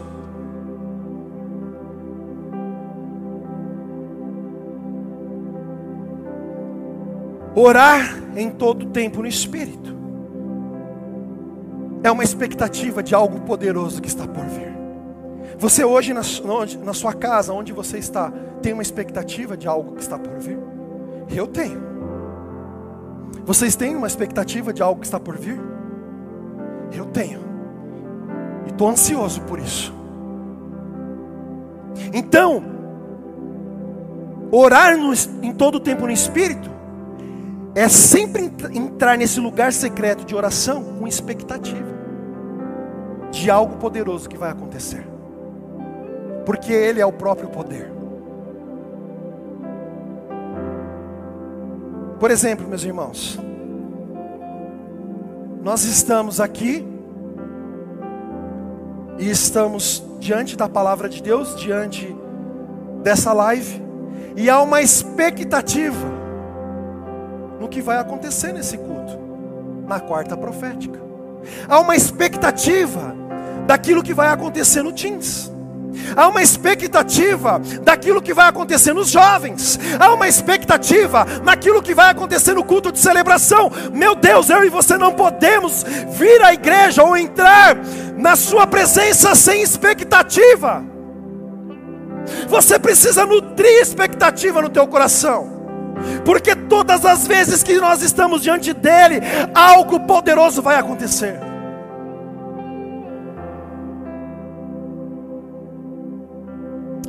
Orar 7.61 8.17
em 8.37 8.51
todo 8.51 8.87
tempo 8.87 9.21
no 9.21 9.27
Espírito. 9.27 9.93
É 12.05 12.11
uma 12.11 12.23
expectativa 12.23 13.03
de 13.03 13.17
algo 13.17 13.41
poderoso 13.41 14.01
que 14.01 14.07
está 14.07 14.29
por 14.29 14.45
vir. 14.45 14.73
Você 15.59 15.85
hoje 15.85 16.15
na, 16.15 16.21
na 16.85 16.95
sua 16.95 17.13
casa, 17.13 17.53
onde 17.53 17.73
você 17.73 17.99
está, 17.99 18.33
tem 18.63 18.73
uma 18.73 18.83
expectativa 18.83 19.57
de 19.57 19.67
algo 19.67 19.97
que 19.97 20.03
está 20.03 20.17
por 20.17 20.39
vir? 20.39 20.57
Eu 21.35 21.49
tenho. 21.49 21.83
Vocês 23.45 23.75
têm 23.75 23.97
uma 23.97 24.07
expectativa 24.07 24.73
de 24.73 24.81
algo 24.81 25.01
que 25.01 25.07
está 25.07 25.19
por 25.19 25.37
vir? 25.37 25.61
Eu 26.93 27.07
tenho. 27.07 27.41
E 28.67 28.71
estou 28.71 28.89
ansioso 28.89 29.41
por 29.43 29.59
isso. 29.59 29.93
Então, 32.15 32.63
orar 34.53 34.97
no, 34.97 35.13
em 35.43 35.53
todo 35.53 35.81
tempo 35.81 36.07
no 36.07 36.13
Espírito 36.13 36.78
é 37.79 37.89
sempre 37.89 38.51
entrar 38.75 39.17
nesse 39.17 39.39
lugar 39.39 39.73
secreto 39.73 40.25
de 40.25 40.35
oração 40.35 40.83
com 40.99 41.07
expectativa 41.07 41.97
de 43.31 43.49
algo 43.49 43.77
poderoso 43.77 44.29
que 44.29 44.37
vai 44.37 44.51
acontecer, 44.51 45.07
porque 46.45 46.73
Ele 46.73 47.01
é 47.01 47.07
o 47.07 47.13
próprio 47.13 47.49
poder. 47.49 47.89
Por 52.19 52.33
exemplo, 52.33 52.67
meus 52.67 52.83
irmãos, 52.83 53.39
nós 55.63 55.85
estamos 55.85 56.41
aqui 56.41 56.85
e 59.21 59.31
estamos 59.31 60.03
diante 60.19 60.57
da 60.57 60.69
palavra 60.69 61.09
de 61.09 61.23
Deus, 61.23 61.55
diante 61.55 62.13
dessa 63.05 63.33
live, 63.33 63.81
e 64.35 64.51
há 64.51 64.61
uma 64.61 64.83
expectativa 64.83 66.18
no 67.59 67.69
que 67.69 67.83
vai 67.83 67.99
acontecer 67.99 68.53
nesse 68.53 68.77
culto. 68.77 69.29
na 69.87 69.99
quarta 69.99 70.37
profética. 70.37 71.01
Há 71.67 71.81
uma 71.81 71.97
expectativa 71.97 73.17
daquilo 73.67 74.03
que 74.03 74.13
vai 74.13 74.29
acontecer 74.29 74.83
no 74.83 74.93
teens. 74.93 75.51
Há 76.15 76.29
uma 76.29 76.43
expectativa 76.43 77.61
daquilo 77.83 78.21
que 78.21 78.35
vai 78.35 78.49
acontecer 78.49 78.93
nos 78.93 79.09
jovens. 79.09 79.79
Há 79.99 80.13
uma 80.13 80.29
expectativa 80.29 81.27
naquilo 81.43 81.83
que 81.83 81.95
vai 81.95 82.11
acontecer 82.11 82.55
no 82.55 82.65
culto 82.65 82.93
de 82.93 82.99
celebração. 82.99 83.71
Meu 83.93 84.15
Deus, 84.15 84.51
eu 84.51 84.65
e 84.65 84.69
você 84.69 84.99
não 84.99 85.15
podemos 85.15 85.85
vir 86.11 86.43
à 86.43 86.53
igreja 86.53 87.03
ou 87.03 87.17
entrar 87.17 87.77
na 88.17 88.37
sua 88.37 88.67
presença 88.67 89.35
sem 89.35 89.63
expectativa. 89.63 90.85
Você 92.49 92.79
precisa 92.79 93.25
nutrir 93.25 93.81
expectativa 93.81 94.61
no 94.61 94.69
teu 94.69 94.87
coração. 94.87 95.58
Porque 96.25 96.55
todas 96.55 97.05
as 97.05 97.27
vezes 97.27 97.63
que 97.63 97.79
nós 97.79 98.03
estamos 98.03 98.43
diante 98.43 98.73
dele, 98.73 99.21
algo 99.55 100.01
poderoso 100.01 100.63
vai 100.63 100.77
acontecer. 100.77 101.39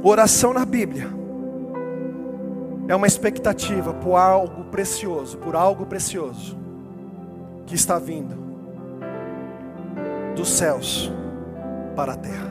Oração 0.02 0.54
na 0.54 0.66
Bíblia 0.66 1.08
é 2.88 2.96
uma 2.96 3.06
expectativa 3.06 3.94
por 3.94 4.16
algo 4.16 4.64
precioso, 4.66 5.38
por 5.38 5.56
algo 5.56 5.86
precioso 5.86 6.58
que 7.66 7.76
está 7.76 8.00
vindo 8.00 8.36
dos 10.36 10.50
céus 10.50 11.12
para 11.96 12.14
a 12.14 12.16
terra. 12.16 12.50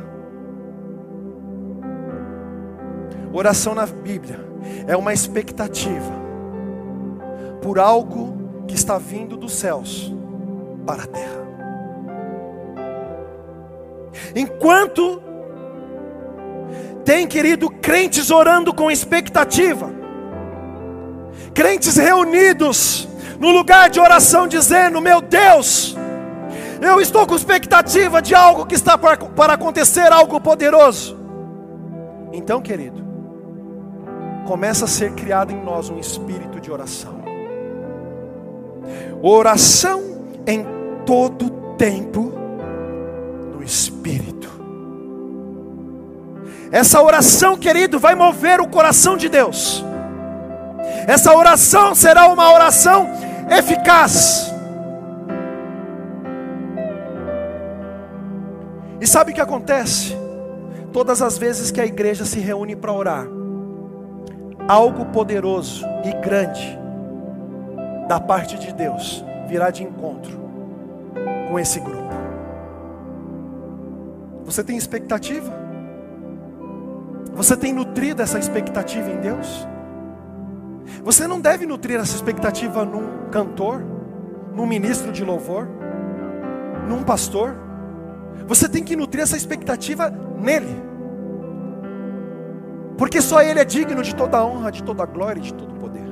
Oração 3.32 3.74
na 3.74 3.86
Bíblia 3.86 4.40
é 4.86 4.96
uma 4.96 5.12
expectativa 5.12 6.27
por 7.60 7.78
algo 7.78 8.64
que 8.66 8.74
está 8.74 8.98
vindo 8.98 9.36
dos 9.36 9.52
céus 9.52 10.12
para 10.86 11.04
a 11.04 11.06
terra. 11.06 11.48
Enquanto 14.34 15.22
tem, 17.04 17.26
querido, 17.26 17.70
crentes 17.70 18.30
orando 18.30 18.74
com 18.74 18.90
expectativa, 18.90 19.90
crentes 21.54 21.96
reunidos 21.96 23.08
no 23.38 23.50
lugar 23.50 23.88
de 23.88 24.00
oração, 24.00 24.46
dizendo: 24.46 25.00
Meu 25.00 25.20
Deus, 25.20 25.96
eu 26.80 27.00
estou 27.00 27.26
com 27.26 27.34
expectativa 27.34 28.20
de 28.20 28.34
algo 28.34 28.66
que 28.66 28.74
está 28.74 28.98
para 28.98 29.52
acontecer, 29.54 30.12
algo 30.12 30.40
poderoso. 30.40 31.18
Então, 32.32 32.60
querido, 32.60 33.02
começa 34.46 34.84
a 34.84 34.88
ser 34.88 35.12
criado 35.12 35.50
em 35.50 35.62
nós 35.62 35.88
um 35.88 35.98
espírito 35.98 36.60
de 36.60 36.70
oração. 36.70 37.17
Oração 39.22 40.02
em 40.46 40.64
todo 41.04 41.50
tempo 41.76 42.32
no 43.54 43.62
espírito. 43.62 44.48
Essa 46.70 47.02
oração, 47.02 47.56
querido, 47.56 47.98
vai 47.98 48.14
mover 48.14 48.60
o 48.60 48.68
coração 48.68 49.16
de 49.16 49.28
Deus. 49.28 49.84
Essa 51.06 51.34
oração 51.34 51.94
será 51.94 52.26
uma 52.26 52.52
oração 52.52 53.08
eficaz. 53.50 54.52
E 59.00 59.06
sabe 59.06 59.32
o 59.32 59.34
que 59.34 59.40
acontece? 59.40 60.16
Todas 60.92 61.22
as 61.22 61.38
vezes 61.38 61.70
que 61.70 61.80
a 61.80 61.86
igreja 61.86 62.24
se 62.24 62.40
reúne 62.40 62.76
para 62.76 62.92
orar, 62.92 63.26
algo 64.66 65.06
poderoso 65.06 65.86
e 66.04 66.12
grande 66.20 66.78
da 68.08 68.18
parte 68.18 68.58
de 68.58 68.72
Deus 68.72 69.22
virá 69.46 69.70
de 69.70 69.84
encontro 69.84 70.36
com 71.48 71.58
esse 71.58 71.78
grupo. 71.78 72.08
Você 74.46 74.64
tem 74.64 74.78
expectativa? 74.78 75.52
Você 77.34 77.54
tem 77.54 77.72
nutrido 77.72 78.22
essa 78.22 78.38
expectativa 78.38 79.10
em 79.10 79.20
Deus? 79.20 79.68
Você 81.04 81.26
não 81.26 81.38
deve 81.38 81.66
nutrir 81.66 82.00
essa 82.00 82.16
expectativa 82.16 82.82
num 82.84 83.28
cantor, 83.30 83.84
num 84.54 84.66
ministro 84.66 85.12
de 85.12 85.22
louvor, 85.22 85.68
num 86.88 87.02
pastor. 87.02 87.54
Você 88.46 88.68
tem 88.68 88.82
que 88.82 88.96
nutrir 88.96 89.22
essa 89.22 89.36
expectativa 89.36 90.10
nele. 90.38 90.82
Porque 92.96 93.20
só 93.20 93.42
Ele 93.42 93.60
é 93.60 93.64
digno 93.64 94.02
de 94.02 94.14
toda 94.14 94.38
a 94.38 94.44
honra, 94.44 94.72
de 94.72 94.82
toda 94.82 95.02
a 95.02 95.06
glória 95.06 95.40
e 95.40 95.42
de 95.42 95.52
todo 95.52 95.72
o 95.72 95.78
poder. 95.78 96.07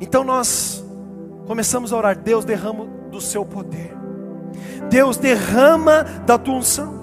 Então 0.00 0.22
nós 0.24 0.84
começamos 1.46 1.92
a 1.92 1.96
orar, 1.96 2.18
Deus 2.18 2.44
derrama 2.44 2.86
do 3.10 3.20
seu 3.20 3.44
poder. 3.44 3.94
Deus 4.90 5.16
derrama 5.16 6.04
da 6.26 6.38
tua 6.38 6.54
unção. 6.54 6.94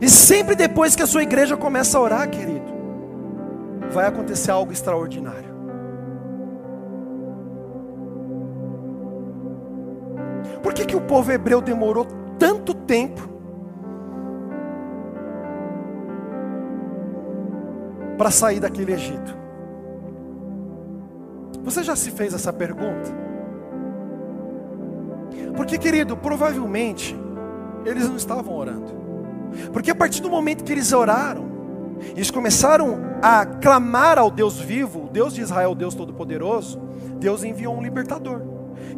E 0.00 0.08
sempre 0.08 0.54
depois 0.54 0.94
que 0.94 1.02
a 1.02 1.06
sua 1.06 1.22
igreja 1.22 1.56
começa 1.56 1.98
a 1.98 2.00
orar, 2.00 2.28
querido, 2.28 2.70
vai 3.90 4.06
acontecer 4.06 4.50
algo 4.50 4.72
extraordinário. 4.72 5.50
Por 10.62 10.74
que, 10.74 10.84
que 10.84 10.96
o 10.96 11.00
povo 11.00 11.32
hebreu 11.32 11.60
demorou 11.60 12.06
tanto 12.38 12.74
tempo 12.74 13.28
para 18.18 18.30
sair 18.30 18.60
daquele 18.60 18.92
Egito? 18.92 19.39
Você 21.70 21.84
já 21.84 21.94
se 21.94 22.10
fez 22.10 22.34
essa 22.34 22.52
pergunta? 22.52 23.14
Porque, 25.56 25.78
querido, 25.78 26.16
provavelmente 26.16 27.16
eles 27.84 28.08
não 28.08 28.16
estavam 28.16 28.56
orando. 28.56 28.92
Porque 29.72 29.92
a 29.92 29.94
partir 29.94 30.20
do 30.20 30.28
momento 30.28 30.64
que 30.64 30.72
eles 30.72 30.92
oraram, 30.92 31.48
eles 32.16 32.28
começaram 32.28 32.98
a 33.22 33.46
clamar 33.46 34.18
ao 34.18 34.32
Deus 34.32 34.58
vivo, 34.58 35.04
o 35.04 35.08
Deus 35.08 35.32
de 35.32 35.42
Israel, 35.42 35.70
o 35.70 35.74
Deus 35.76 35.94
Todo-Poderoso, 35.94 36.80
Deus 37.20 37.44
enviou 37.44 37.76
um 37.76 37.82
libertador. 37.82 38.42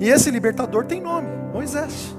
E 0.01 0.09
esse 0.09 0.31
libertador 0.31 0.87
tem 0.87 0.99
nome: 0.99 1.29
Moisés. 1.53 2.17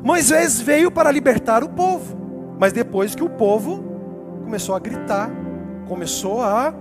Moisés 0.00 0.60
veio 0.60 0.92
para 0.92 1.10
libertar 1.10 1.64
o 1.64 1.68
povo, 1.68 2.16
mas 2.56 2.72
depois 2.72 3.16
que 3.16 3.24
o 3.24 3.30
povo 3.30 3.82
começou 4.44 4.76
a 4.76 4.78
gritar, 4.78 5.28
começou 5.88 6.40
a 6.40 6.72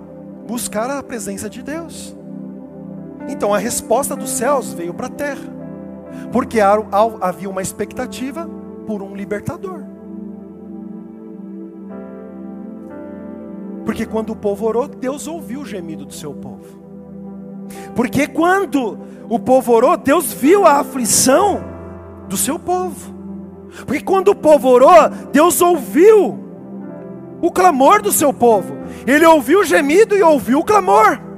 buscar 0.48 0.90
a 0.90 1.02
presença 1.04 1.50
de 1.50 1.62
Deus. 1.62 2.16
Então 3.28 3.54
a 3.54 3.58
resposta 3.58 4.16
dos 4.16 4.30
céus 4.32 4.74
veio 4.74 4.94
para 4.94 5.08
a 5.08 5.10
terra, 5.10 5.50
porque 6.32 6.60
havia 6.60 7.50
uma 7.50 7.62
expectativa 7.62 8.50
por 8.86 9.02
um 9.02 9.16
libertador. 9.16 9.82
Porque 13.86 14.06
quando 14.06 14.32
o 14.32 14.36
povo 14.36 14.66
orou, 14.66 14.88
Deus 14.88 15.28
ouviu 15.28 15.62
o 15.62 15.66
gemido 15.66 16.06
do 16.06 16.14
seu 16.14 16.34
povo. 16.34 16.82
Porque 17.96 18.28
quando 18.28 18.98
o 19.30 19.40
povo 19.40 19.74
orou, 19.74 19.98
Deus 19.98 20.32
viu 20.32 20.66
a 20.66 20.80
aflição 20.80 21.64
do 22.28 22.38
seu 22.38 22.60
povo. 22.60 23.14
Porque 23.86 24.02
quando 24.02 24.30
o 24.30 24.36
povo 24.36 24.68
orou, 24.70 25.10
Deus 25.32 25.62
ouviu 25.62 26.38
o 27.42 27.52
clamor 27.52 28.02
do 28.02 28.12
seu 28.12 28.32
povo. 28.32 28.78
Ele 29.08 29.26
ouviu 29.26 29.62
o 29.62 29.66
gemido 29.66 30.16
e 30.16 30.22
ouviu 30.22 30.60
o 30.60 30.64
clamor. 30.64 31.31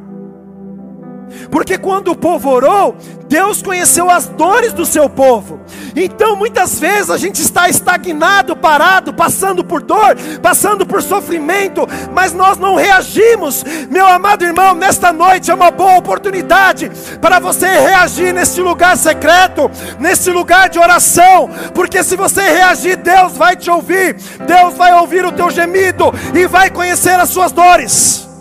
Porque 1.49 1.77
quando 1.77 2.09
o 2.09 2.15
povo 2.15 2.49
orou, 2.49 2.95
Deus 3.27 3.62
conheceu 3.62 4.09
as 4.12 4.27
dores 4.27 4.73
do 4.73 4.86
seu 4.86 5.09
povo. 5.09 5.59
Então, 5.95 6.36
muitas 6.36 6.79
vezes 6.79 7.09
a 7.09 7.17
gente 7.17 7.41
está 7.41 7.67
estagnado, 7.67 8.55
parado, 8.55 9.13
passando 9.13 9.63
por 9.63 9.81
dor, 9.81 10.15
passando 10.41 10.86
por 10.86 11.01
sofrimento, 11.01 11.88
mas 12.13 12.33
nós 12.33 12.57
não 12.57 12.75
reagimos. 12.75 13.63
Meu 13.89 14.05
amado 14.05 14.43
irmão, 14.43 14.75
nesta 14.75 15.12
noite 15.12 15.49
é 15.49 15.53
uma 15.53 15.71
boa 15.71 15.97
oportunidade 15.97 16.91
para 17.21 17.39
você 17.39 17.67
reagir 17.67 18.33
nesse 18.33 18.62
lugar 18.62 18.97
secreto, 18.97 19.69
nesse 19.99 20.29
lugar 20.31 20.69
de 20.69 20.79
oração, 20.79 21.49
porque 21.73 22.03
se 22.03 22.15
você 22.15 22.41
reagir, 22.41 22.97
Deus 22.97 23.33
vai 23.33 23.55
te 23.55 23.69
ouvir, 23.69 24.15
Deus 24.45 24.75
vai 24.75 24.93
ouvir 24.93 25.25
o 25.25 25.31
teu 25.31 25.49
gemido 25.49 26.13
e 26.33 26.45
vai 26.47 26.69
conhecer 26.69 27.19
as 27.19 27.29
suas 27.29 27.51
dores. 27.51 28.33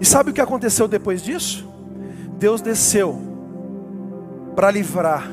E 0.00 0.06
sabe 0.06 0.30
o 0.30 0.32
que 0.32 0.40
aconteceu 0.40 0.88
depois 0.88 1.22
disso? 1.22 1.68
Deus 2.38 2.60
desceu 2.60 3.20
para 4.56 4.70
livrar 4.70 5.28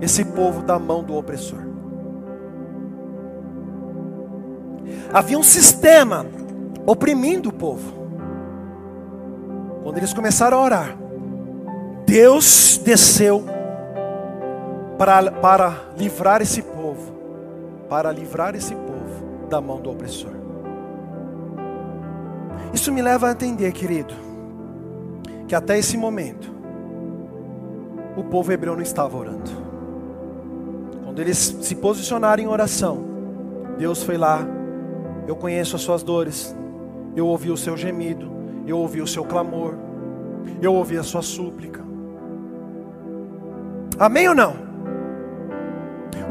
esse 0.00 0.24
povo 0.24 0.62
da 0.62 0.78
mão 0.78 1.04
do 1.04 1.14
opressor. 1.14 1.60
Havia 5.12 5.38
um 5.38 5.42
sistema 5.42 6.24
oprimindo 6.86 7.50
o 7.50 7.52
povo. 7.52 8.00
Quando 9.82 9.98
eles 9.98 10.14
começaram 10.14 10.58
a 10.58 10.62
orar, 10.62 10.96
Deus 12.06 12.80
desceu 12.82 13.44
para, 14.96 15.30
para 15.30 15.92
livrar 15.96 16.40
esse 16.40 16.62
povo 16.62 16.80
para 17.90 18.12
livrar 18.12 18.54
esse 18.54 18.72
povo 18.72 19.48
da 19.48 19.60
mão 19.60 19.80
do 19.80 19.90
opressor. 19.90 20.30
Isso 22.72 22.92
me 22.92 23.02
leva 23.02 23.28
a 23.28 23.32
entender, 23.32 23.72
querido, 23.72 24.14
que 25.48 25.54
até 25.54 25.78
esse 25.78 25.96
momento 25.96 26.52
o 28.16 28.24
povo 28.24 28.52
hebreu 28.52 28.74
não 28.74 28.82
estava 28.82 29.16
orando. 29.16 29.50
Quando 31.04 31.18
eles 31.20 31.38
se 31.38 31.74
posicionaram 31.74 32.42
em 32.42 32.46
oração, 32.46 33.04
Deus 33.78 34.02
foi 34.02 34.16
lá, 34.16 34.46
eu 35.26 35.34
conheço 35.34 35.74
as 35.74 35.82
suas 35.82 36.02
dores, 36.02 36.54
eu 37.16 37.26
ouvi 37.26 37.50
o 37.50 37.56
seu 37.56 37.76
gemido, 37.76 38.30
eu 38.66 38.78
ouvi 38.78 39.02
o 39.02 39.06
seu 39.06 39.24
clamor, 39.24 39.74
eu 40.62 40.74
ouvi 40.74 40.96
a 40.96 41.02
sua 41.02 41.22
súplica. 41.22 41.80
Amém 43.98 44.28
ou 44.28 44.34
não? 44.34 44.54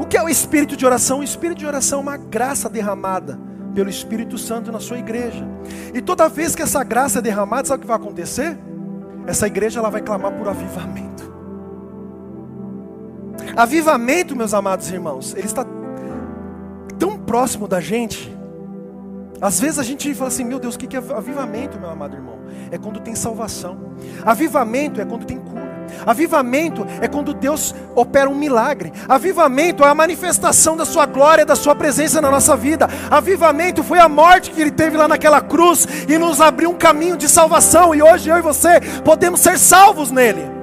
O 0.00 0.06
que 0.06 0.16
é 0.16 0.22
o 0.22 0.28
espírito 0.28 0.76
de 0.76 0.86
oração? 0.86 1.20
O 1.20 1.22
espírito 1.22 1.58
de 1.58 1.66
oração 1.66 1.98
é 1.98 2.02
uma 2.02 2.16
graça 2.16 2.68
derramada 2.68 3.38
pelo 3.80 3.88
Espírito 3.88 4.36
Santo 4.36 4.70
na 4.70 4.78
sua 4.78 4.98
igreja. 4.98 5.42
E 5.94 6.02
toda 6.02 6.28
vez 6.28 6.54
que 6.54 6.60
essa 6.60 6.84
graça 6.84 7.18
é 7.18 7.22
derramada, 7.22 7.66
sabe 7.66 7.78
o 7.78 7.80
que 7.80 7.86
vai 7.86 7.96
acontecer? 7.96 8.58
Essa 9.26 9.46
igreja 9.46 9.80
ela 9.80 9.88
vai 9.88 10.02
clamar 10.02 10.32
por 10.32 10.46
avivamento. 10.46 11.32
Avivamento, 13.56 14.36
meus 14.36 14.52
amados 14.52 14.90
irmãos, 14.90 15.32
ele 15.34 15.46
está 15.46 15.64
tão 16.98 17.16
próximo 17.16 17.66
da 17.66 17.80
gente. 17.80 18.30
Às 19.40 19.58
vezes 19.58 19.78
a 19.78 19.82
gente 19.82 20.14
fala 20.14 20.28
assim, 20.28 20.44
meu 20.44 20.58
Deus, 20.58 20.74
o 20.74 20.78
que 20.78 20.94
é 20.94 20.98
avivamento, 20.98 21.80
meu 21.80 21.88
amado 21.88 22.14
irmão? 22.14 22.38
É 22.70 22.76
quando 22.76 23.00
tem 23.00 23.14
salvação. 23.14 23.94
Avivamento 24.26 25.00
é 25.00 25.06
quando 25.06 25.24
tem 25.24 25.38
cura. 25.38 25.69
Avivamento 26.06 26.86
é 27.00 27.08
quando 27.08 27.34
Deus 27.34 27.74
opera 27.94 28.28
um 28.28 28.34
milagre. 28.34 28.92
Avivamento 29.08 29.84
é 29.84 29.88
a 29.88 29.94
manifestação 29.94 30.76
da 30.76 30.84
sua 30.84 31.06
glória, 31.06 31.46
da 31.46 31.56
sua 31.56 31.74
presença 31.74 32.20
na 32.20 32.30
nossa 32.30 32.56
vida. 32.56 32.88
Avivamento 33.10 33.82
foi 33.82 33.98
a 33.98 34.08
morte 34.08 34.50
que 34.50 34.60
ele 34.60 34.70
teve 34.70 34.96
lá 34.96 35.08
naquela 35.08 35.40
cruz 35.40 35.86
e 36.08 36.18
nos 36.18 36.40
abriu 36.40 36.70
um 36.70 36.78
caminho 36.78 37.16
de 37.16 37.28
salvação. 37.28 37.94
E 37.94 38.02
hoje 38.02 38.28
eu 38.28 38.38
e 38.38 38.42
você 38.42 38.80
podemos 39.04 39.40
ser 39.40 39.58
salvos 39.58 40.10
nele. 40.10 40.59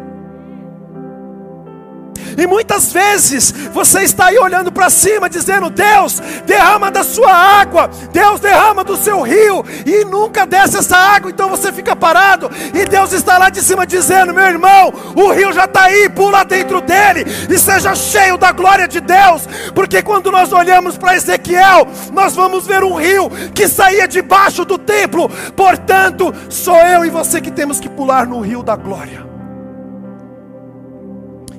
E 2.37 2.45
muitas 2.45 2.93
vezes 2.93 3.51
você 3.73 4.03
está 4.03 4.27
aí 4.27 4.37
olhando 4.37 4.71
para 4.71 4.91
cima, 4.91 5.27
dizendo: 5.27 5.71
Deus, 5.71 6.19
derrama 6.45 6.91
da 6.91 7.03
sua 7.03 7.33
água, 7.33 7.89
Deus 8.13 8.39
derrama 8.39 8.83
do 8.83 8.95
seu 8.95 9.23
rio, 9.23 9.65
e 9.85 10.05
nunca 10.05 10.45
desce 10.45 10.77
essa 10.77 10.95
água, 10.95 11.31
então 11.31 11.49
você 11.49 11.71
fica 11.73 11.95
parado, 11.95 12.49
e 12.75 12.85
Deus 12.85 13.11
está 13.11 13.39
lá 13.39 13.49
de 13.49 13.61
cima 13.61 13.87
dizendo: 13.87 14.35
Meu 14.35 14.45
irmão, 14.45 14.93
o 15.15 15.31
rio 15.31 15.51
já 15.51 15.65
está 15.65 15.85
aí, 15.85 16.07
pula 16.09 16.45
dentro 16.45 16.79
dele, 16.79 17.25
e 17.49 17.57
seja 17.57 17.95
cheio 17.95 18.37
da 18.37 18.51
glória 18.51 18.87
de 18.87 18.99
Deus, 18.99 19.47
porque 19.73 20.03
quando 20.03 20.31
nós 20.31 20.53
olhamos 20.53 20.95
para 20.95 21.15
Ezequiel, 21.15 21.87
nós 22.13 22.35
vamos 22.35 22.67
ver 22.67 22.83
um 22.83 22.95
rio 22.95 23.31
que 23.55 23.67
saía 23.67 24.07
debaixo 24.07 24.63
do 24.63 24.77
templo, 24.77 25.27
portanto, 25.55 26.31
sou 26.49 26.77
eu 26.77 27.03
e 27.03 27.09
você 27.09 27.41
que 27.41 27.49
temos 27.49 27.79
que 27.79 27.89
pular 27.89 28.27
no 28.27 28.39
rio 28.41 28.61
da 28.61 28.75
glória. 28.75 29.36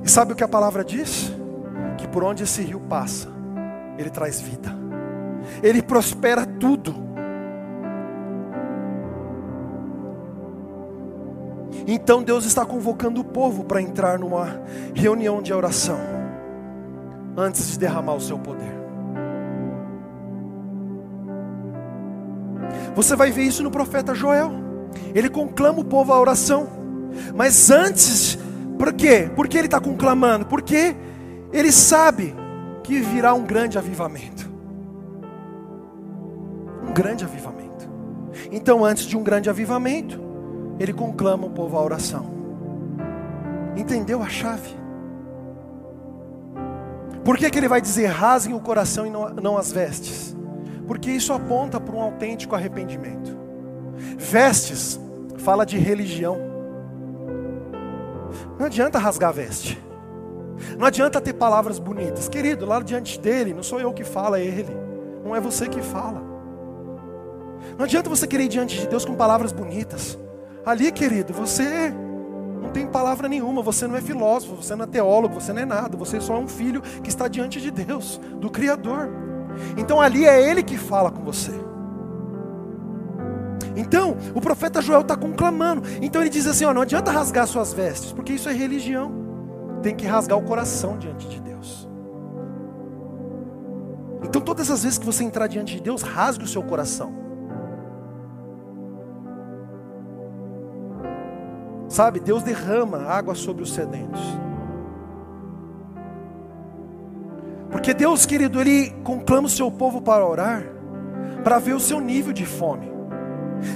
E 0.08 0.10
sabe 0.10 0.32
o 0.32 0.34
que 0.34 0.42
a 0.42 0.48
palavra 0.48 0.82
diz? 0.82 1.30
Que 1.98 2.08
por 2.08 2.24
onde 2.24 2.42
esse 2.42 2.62
rio 2.62 2.80
passa, 2.80 3.28
ele 3.98 4.08
traz 4.08 4.40
vida, 4.40 4.74
ele 5.62 5.82
prospera 5.82 6.46
tudo. 6.46 6.94
Então 11.86 12.22
Deus 12.22 12.46
está 12.46 12.64
convocando 12.64 13.20
o 13.20 13.24
povo 13.24 13.64
para 13.64 13.82
entrar 13.82 14.18
numa 14.18 14.62
reunião 14.94 15.42
de 15.42 15.52
oração, 15.52 15.98
antes 17.36 17.72
de 17.72 17.78
derramar 17.78 18.14
o 18.14 18.20
seu 18.22 18.38
poder. 18.38 18.72
Você 22.94 23.14
vai 23.14 23.30
ver 23.30 23.42
isso 23.42 23.62
no 23.62 23.70
profeta 23.70 24.14
Joel. 24.14 24.52
Ele 25.14 25.28
conclama 25.28 25.80
o 25.80 25.84
povo 25.84 26.14
à 26.14 26.18
oração, 26.18 26.66
mas 27.34 27.70
antes 27.70 28.38
por 28.78 28.92
quê? 28.92 29.30
Por 29.34 29.48
que 29.48 29.58
ele 29.58 29.66
está 29.66 29.80
conclamando? 29.80 30.46
Porque 30.46 30.94
ele 31.52 31.72
sabe 31.72 32.34
que 32.82 33.00
virá 33.00 33.34
um 33.34 33.44
grande 33.44 33.76
avivamento. 33.76 34.48
Um 36.88 36.92
grande 36.92 37.24
avivamento. 37.24 37.88
Então, 38.50 38.84
antes 38.84 39.04
de 39.04 39.16
um 39.16 39.22
grande 39.22 39.50
avivamento, 39.50 40.20
ele 40.78 40.92
conclama 40.92 41.46
o 41.46 41.50
povo 41.50 41.76
à 41.76 41.82
oração. 41.82 42.30
Entendeu 43.76 44.22
a 44.22 44.28
chave? 44.28 44.76
Por 47.24 47.36
que, 47.36 47.50
que 47.50 47.58
ele 47.58 47.68
vai 47.68 47.80
dizer 47.80 48.06
rasguem 48.06 48.56
o 48.56 48.60
coração 48.60 49.06
e 49.06 49.10
não, 49.10 49.28
não 49.30 49.58
as 49.58 49.70
vestes? 49.70 50.34
Porque 50.86 51.10
isso 51.10 51.32
aponta 51.32 51.78
para 51.78 51.94
um 51.94 52.00
autêntico 52.00 52.54
arrependimento. 52.54 53.36
Vestes 54.16 54.98
fala 55.36 55.66
de 55.66 55.76
religião. 55.76 56.47
Não 58.58 58.66
adianta 58.66 58.98
rasgar 58.98 59.30
a 59.30 59.32
veste. 59.32 59.80
Não 60.76 60.86
adianta 60.86 61.20
ter 61.20 61.32
palavras 61.32 61.78
bonitas. 61.78 62.28
Querido, 62.28 62.66
lá 62.66 62.80
diante 62.80 63.18
dele, 63.20 63.54
não 63.54 63.62
sou 63.62 63.80
eu 63.80 63.92
que 63.92 64.04
falo, 64.04 64.34
é 64.34 64.42
ele. 64.42 64.76
Não 65.24 65.34
é 65.34 65.40
você 65.40 65.68
que 65.68 65.80
fala. 65.80 66.22
Não 67.76 67.84
adianta 67.84 68.10
você 68.10 68.26
querer 68.26 68.44
ir 68.44 68.48
diante 68.48 68.80
de 68.80 68.88
Deus 68.88 69.04
com 69.04 69.14
palavras 69.14 69.52
bonitas. 69.52 70.18
Ali, 70.66 70.90
querido, 70.90 71.32
você 71.32 71.92
não 72.60 72.70
tem 72.70 72.86
palavra 72.86 73.28
nenhuma, 73.28 73.62
você 73.62 73.86
não 73.86 73.96
é 73.96 74.00
filósofo, 74.00 74.56
você 74.56 74.74
não 74.74 74.84
é 74.84 74.88
teólogo, 74.88 75.40
você 75.40 75.52
não 75.52 75.62
é 75.62 75.64
nada, 75.64 75.96
você 75.96 76.20
só 76.20 76.34
é 76.34 76.38
um 76.38 76.48
filho 76.48 76.82
que 77.02 77.08
está 77.08 77.28
diante 77.28 77.60
de 77.60 77.70
Deus, 77.70 78.20
do 78.40 78.50
Criador. 78.50 79.08
Então 79.76 80.00
ali 80.00 80.26
é 80.26 80.50
Ele 80.50 80.62
que 80.62 80.76
fala 80.76 81.10
com 81.10 81.22
você. 81.22 81.67
Então, 83.78 84.16
o 84.34 84.40
profeta 84.40 84.82
Joel 84.82 85.02
está 85.02 85.16
conclamando. 85.16 85.84
Então 86.02 86.20
ele 86.20 86.28
diz 86.28 86.48
assim: 86.48 86.64
ó, 86.64 86.74
não 86.74 86.82
adianta 86.82 87.12
rasgar 87.12 87.46
suas 87.46 87.72
vestes, 87.72 88.12
porque 88.12 88.32
isso 88.32 88.48
é 88.48 88.52
religião. 88.52 89.12
Tem 89.82 89.94
que 89.94 90.04
rasgar 90.04 90.36
o 90.36 90.42
coração 90.42 90.98
diante 90.98 91.28
de 91.28 91.40
Deus. 91.40 91.88
Então, 94.24 94.42
todas 94.42 94.68
as 94.68 94.82
vezes 94.82 94.98
que 94.98 95.06
você 95.06 95.22
entrar 95.22 95.46
diante 95.46 95.76
de 95.76 95.80
Deus, 95.80 96.02
rasgue 96.02 96.44
o 96.44 96.48
seu 96.48 96.60
coração. 96.60 97.16
Sabe, 101.88 102.18
Deus 102.18 102.42
derrama 102.42 103.04
água 103.04 103.36
sobre 103.36 103.62
os 103.62 103.72
sedentos. 103.72 104.20
Porque 107.70 107.94
Deus, 107.94 108.26
querido, 108.26 108.60
Ele 108.60 108.90
conclama 109.04 109.46
o 109.46 109.50
seu 109.50 109.70
povo 109.70 110.02
para 110.02 110.26
orar, 110.26 110.64
para 111.44 111.60
ver 111.60 111.74
o 111.74 111.80
seu 111.80 112.00
nível 112.00 112.32
de 112.32 112.44
fome. 112.44 112.97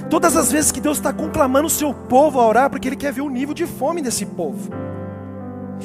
Todas 0.09 0.35
as 0.35 0.51
vezes 0.51 0.71
que 0.71 0.81
Deus 0.81 0.97
está 0.97 1.11
conclamando 1.11 1.67
o 1.67 1.69
seu 1.69 1.93
povo 1.93 2.39
a 2.39 2.47
orar, 2.47 2.69
porque 2.69 2.87
Ele 2.87 2.95
quer 2.95 3.11
ver 3.11 3.21
o 3.21 3.29
nível 3.29 3.53
de 3.53 3.65
fome 3.65 4.01
desse 4.01 4.25
povo. 4.25 4.69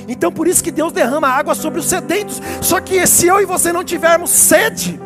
Então 0.07 0.31
por 0.31 0.47
isso 0.47 0.63
que 0.63 0.71
Deus 0.71 0.93
derrama 0.93 1.29
água 1.29 1.55
sobre 1.55 1.81
os 1.81 1.87
sedentos. 1.87 2.41
Só 2.61 2.81
que 2.81 3.07
se 3.07 3.27
eu 3.27 3.41
e 3.41 3.47
você 3.47 3.73
não 3.73 3.83
tivermos 3.83 4.31
sede, 4.31 5.01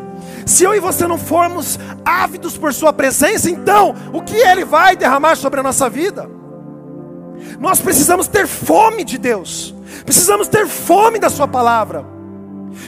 se 0.45 0.63
eu 0.63 0.75
e 0.75 0.79
você 0.79 1.07
não 1.07 1.17
formos 1.17 1.79
ávidos 2.03 2.57
por 2.57 2.73
Sua 2.73 2.91
presença, 2.91 3.49
então 3.49 3.95
o 4.11 4.21
que 4.21 4.35
Ele 4.35 4.65
vai 4.65 4.95
derramar 4.95 5.35
sobre 5.35 5.59
a 5.59 5.63
nossa 5.63 5.89
vida? 5.89 6.29
Nós 7.59 7.79
precisamos 7.79 8.27
ter 8.27 8.47
fome 8.47 9.03
de 9.03 9.17
Deus, 9.17 9.73
precisamos 10.05 10.47
ter 10.47 10.67
fome 10.67 11.19
da 11.19 11.29
Sua 11.29 11.47
palavra, 11.47 12.05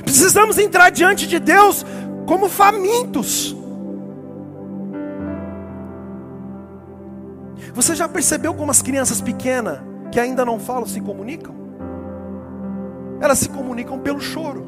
precisamos 0.03 0.57
entrar 0.57 0.89
diante 0.89 1.27
de 1.27 1.39
Deus 1.39 1.85
como 2.25 2.49
famintos. 2.49 3.54
Você 7.75 7.93
já 7.93 8.07
percebeu 8.07 8.53
como 8.53 8.71
as 8.71 8.81
crianças 8.81 9.19
pequenas, 9.19 9.79
que 10.09 10.17
ainda 10.17 10.45
não 10.45 10.57
falam, 10.57 10.85
se 10.85 11.01
comunicam? 11.01 11.53
Elas 13.19 13.37
se 13.39 13.49
comunicam 13.49 13.99
pelo 13.99 14.21
choro. 14.21 14.65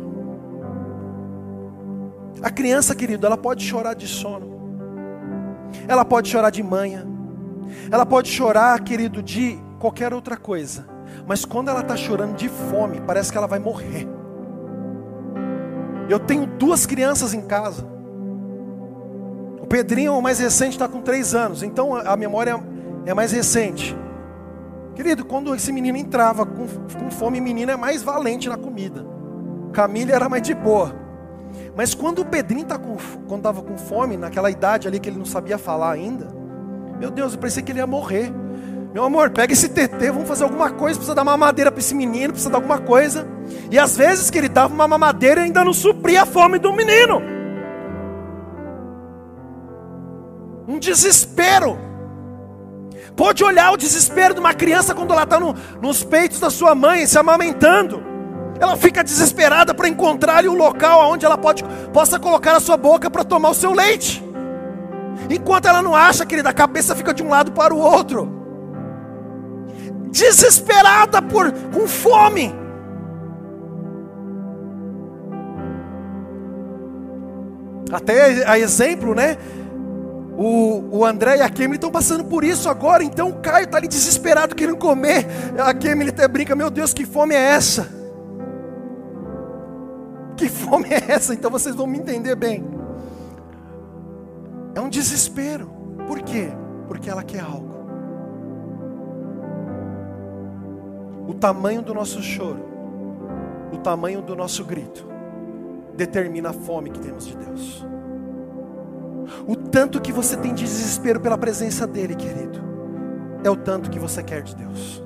A 2.43 2.50
criança, 2.50 2.93
querido, 2.93 3.26
ela 3.26 3.38
pode 3.38 3.63
chorar 3.63 3.93
de 3.93 4.06
sono, 4.06 4.46
ela 5.88 6.04
pode 6.04 6.30
chorar 6.30 6.50
de 6.50 6.62
manhã, 6.62 7.08
ela 7.89 8.06
pode 8.06 8.30
chorar, 8.30 8.78
querido, 8.82 9.24
de 9.24 9.58
qualquer 9.80 10.13
outra 10.13 10.36
coisa, 10.36 10.86
mas 11.26 11.46
quando 11.46 11.70
ela 11.70 11.80
está 11.80 11.96
chorando 11.96 12.36
de 12.36 12.50
fome, 12.50 13.00
parece 13.08 13.32
que 13.32 13.38
ela 13.38 13.48
vai 13.48 13.58
morrer. 13.58 14.06
Eu 16.10 16.20
tenho 16.20 16.46
duas 16.46 16.86
crianças 16.86 17.34
em 17.34 17.41
casa. 17.41 17.88
O 19.62 19.65
Pedrinho, 19.65 20.13
o 20.13 20.22
mais 20.22 20.39
recente, 20.39 20.74
está 20.74 20.89
com 20.89 21.02
três 21.02 21.34
anos, 21.34 21.63
então 21.63 21.96
a 21.96 22.15
memória 22.17 22.62
é 23.10 23.13
mais 23.13 23.32
recente. 23.32 23.96
Querido, 24.96 25.24
quando 25.24 25.54
esse 25.54 25.72
menino 25.72 25.98
entrava 25.98 26.46
com, 26.46 26.67
com 26.67 27.12
fome, 27.12 27.39
menino 27.39 27.72
é 27.72 27.78
mais 27.78 28.02
valente 28.02 28.50
na 28.50 28.58
comida. 28.58 29.06
Camila 29.72 30.12
era 30.12 30.28
mais 30.28 30.41
de 30.41 30.54
boa. 30.54 30.93
Mas 31.76 31.93
quando 31.93 32.20
o 32.20 32.26
Pedrinho 32.26 32.65
tá 32.65 32.78
com, 32.78 32.98
quando 33.28 33.41
estava 33.41 33.62
com 33.62 33.78
fome, 33.78 34.17
naquela 34.17 34.50
idade 34.50 34.88
ali 34.88 35.00
que 35.00 35.10
ele 35.10 35.20
não 35.20 35.26
sabia 35.26 35.58
falar 35.58 35.91
ainda, 35.91 36.28
meu 37.00 37.12
Deus, 37.12 37.34
eu 37.34 37.39
pensei 37.39 37.62
que 37.62 37.72
ele 37.72 37.80
ia 37.80 37.88
morrer. 37.88 38.34
Meu 38.93 39.04
amor, 39.04 39.30
pega 39.30 39.54
esse 39.54 39.70
TT, 39.70 40.12
vamos 40.12 40.28
fazer 40.28 40.43
alguma 40.43 40.72
coisa, 40.72 40.98
precisa 40.98 41.13
dar 41.13 41.22
uma 41.22 41.38
mamadeira 41.38 41.72
para 41.72 41.80
esse 41.80 41.93
menino, 41.93 42.34
precisa 42.34 42.50
dar 42.50 42.58
alguma 42.58 42.80
coisa. 42.80 43.28
E 43.70 43.78
às 43.78 43.96
vezes 43.96 44.32
que 44.32 44.38
ele 44.38 44.50
dava 44.50 44.74
uma 44.74 44.88
mamadeira 44.88 45.41
ainda 45.41 45.63
não 45.63 45.74
supria 45.74 46.24
a 46.24 46.26
fome 46.26 46.58
do 46.58 46.74
menino. 46.74 47.22
Um 50.67 50.80
desespero. 50.80 51.78
Pode 53.17 53.43
olhar 53.43 53.73
o 53.73 53.77
desespero 53.77 54.36
de 54.36 54.39
uma 54.39 54.53
criança 54.53 54.93
quando 54.93 55.12
ela 55.12 55.23
está 55.23 55.39
no, 55.39 55.56
nos 55.82 56.03
peitos 56.03 56.39
da 56.39 56.51
sua 56.51 56.75
mãe, 56.75 57.08
se 57.08 57.17
amamentando. 57.17 58.06
Ela 58.60 58.77
fica 58.77 59.03
desesperada 59.03 59.73
para 59.73 59.89
encontrar 59.89 60.38
ali 60.38 60.47
um 60.47 60.56
local 60.56 61.10
onde 61.12 61.25
ela 61.25 61.38
pode, 61.38 61.63
possa 61.91 62.19
colocar 62.19 62.56
a 62.56 62.60
sua 62.60 62.77
boca 62.77 63.10
para 63.10 63.23
tomar 63.23 63.49
o 63.49 63.56
seu 63.56 63.73
leite. 63.73 64.23
Enquanto 65.32 65.67
ela 65.67 65.82
não 65.82 65.95
acha, 65.95 66.27
querida, 66.27 66.49
a 66.49 66.53
cabeça 66.53 66.95
fica 66.95 67.12
de 67.12 67.23
um 67.23 67.30
lado 67.30 67.51
para 67.51 67.73
o 67.73 67.80
outro. 67.80 68.32
Desesperada 70.12 71.19
por 71.19 71.51
com 71.73 71.88
fome. 71.88 72.53
Até 77.91 78.47
a 78.47 78.60
exemplo, 78.60 79.15
né? 79.15 79.38
O, 80.38 81.00
o 81.00 81.06
André 81.06 81.38
e 81.38 81.41
a 81.41 81.50
Kemily 81.50 81.78
estão 81.78 81.89
passando 81.89 82.23
por 82.23 82.43
isso 82.43 82.69
agora. 82.69 83.04
Então 83.04 83.30
o 83.30 83.39
Caio 83.39 83.65
está 83.65 83.78
ali 83.78 83.88
desesperado 83.88 84.56
querendo 84.56 84.78
comer. 84.78 85.26
A 85.60 85.73
Kemily 85.73 86.12
até 86.12 86.28
brinca: 86.28 86.56
Meu 86.56 86.69
Deus, 86.69 86.93
que 86.93 87.06
fome 87.06 87.34
é 87.34 87.39
essa? 87.39 87.89
Que 90.38 90.47
fome 90.47 90.89
é 90.89 91.12
essa? 91.12 91.34
Então 91.34 91.50
vocês 91.50 91.76
vão 91.76 91.88
me 91.88 91.97
entender 91.97 92.36
bem. 92.36 92.63
É 94.76 94.80
um 94.80 94.89
desespero. 94.89 95.67
Por 96.08 96.21
quê? 96.21 96.50
Porque 96.88 97.10
ela 97.10 97.23
quer 97.23 97.39
algo. 97.39 97.76
O 101.28 101.34
tamanho 101.34 101.82
do 101.82 101.93
nosso 101.95 102.21
choro, 102.21 102.63
o 103.73 103.78
tamanho 103.78 104.21
do 104.21 104.36
nosso 104.36 104.63
grito, 104.63 105.06
determina 105.95 106.52
a 106.52 106.54
fome 106.54 106.91
que 106.91 107.00
temos 107.00 107.26
de 107.26 107.36
Deus. 107.36 107.86
O 109.47 109.55
tanto 109.55 110.01
que 110.01 110.11
você 110.11 110.37
tem 110.37 110.53
de 110.53 110.63
desespero 110.63 111.19
pela 111.19 111.37
presença 111.37 111.85
dEle, 111.85 112.15
querido, 112.15 112.59
é 113.43 113.49
o 113.49 113.55
tanto 113.55 113.89
que 113.89 113.99
você 113.99 114.23
quer 114.23 114.41
de 114.41 114.55
Deus. 114.55 115.03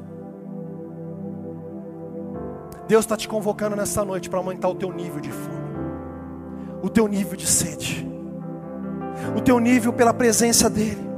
Deus 2.87 3.05
está 3.05 3.15
te 3.15 3.27
convocando 3.27 3.75
nessa 3.75 4.03
noite 4.03 4.29
para 4.29 4.39
aumentar 4.39 4.67
o 4.67 4.75
teu 4.75 4.91
nível 4.91 5.21
de 5.21 5.31
fome, 5.31 5.77
o 6.81 6.89
teu 6.89 7.07
nível 7.07 7.37
de 7.37 7.47
sede, 7.47 8.05
o 9.35 9.41
teu 9.41 9.59
nível 9.59 9.93
pela 9.93 10.13
presença 10.13 10.69
dEle. 10.69 11.09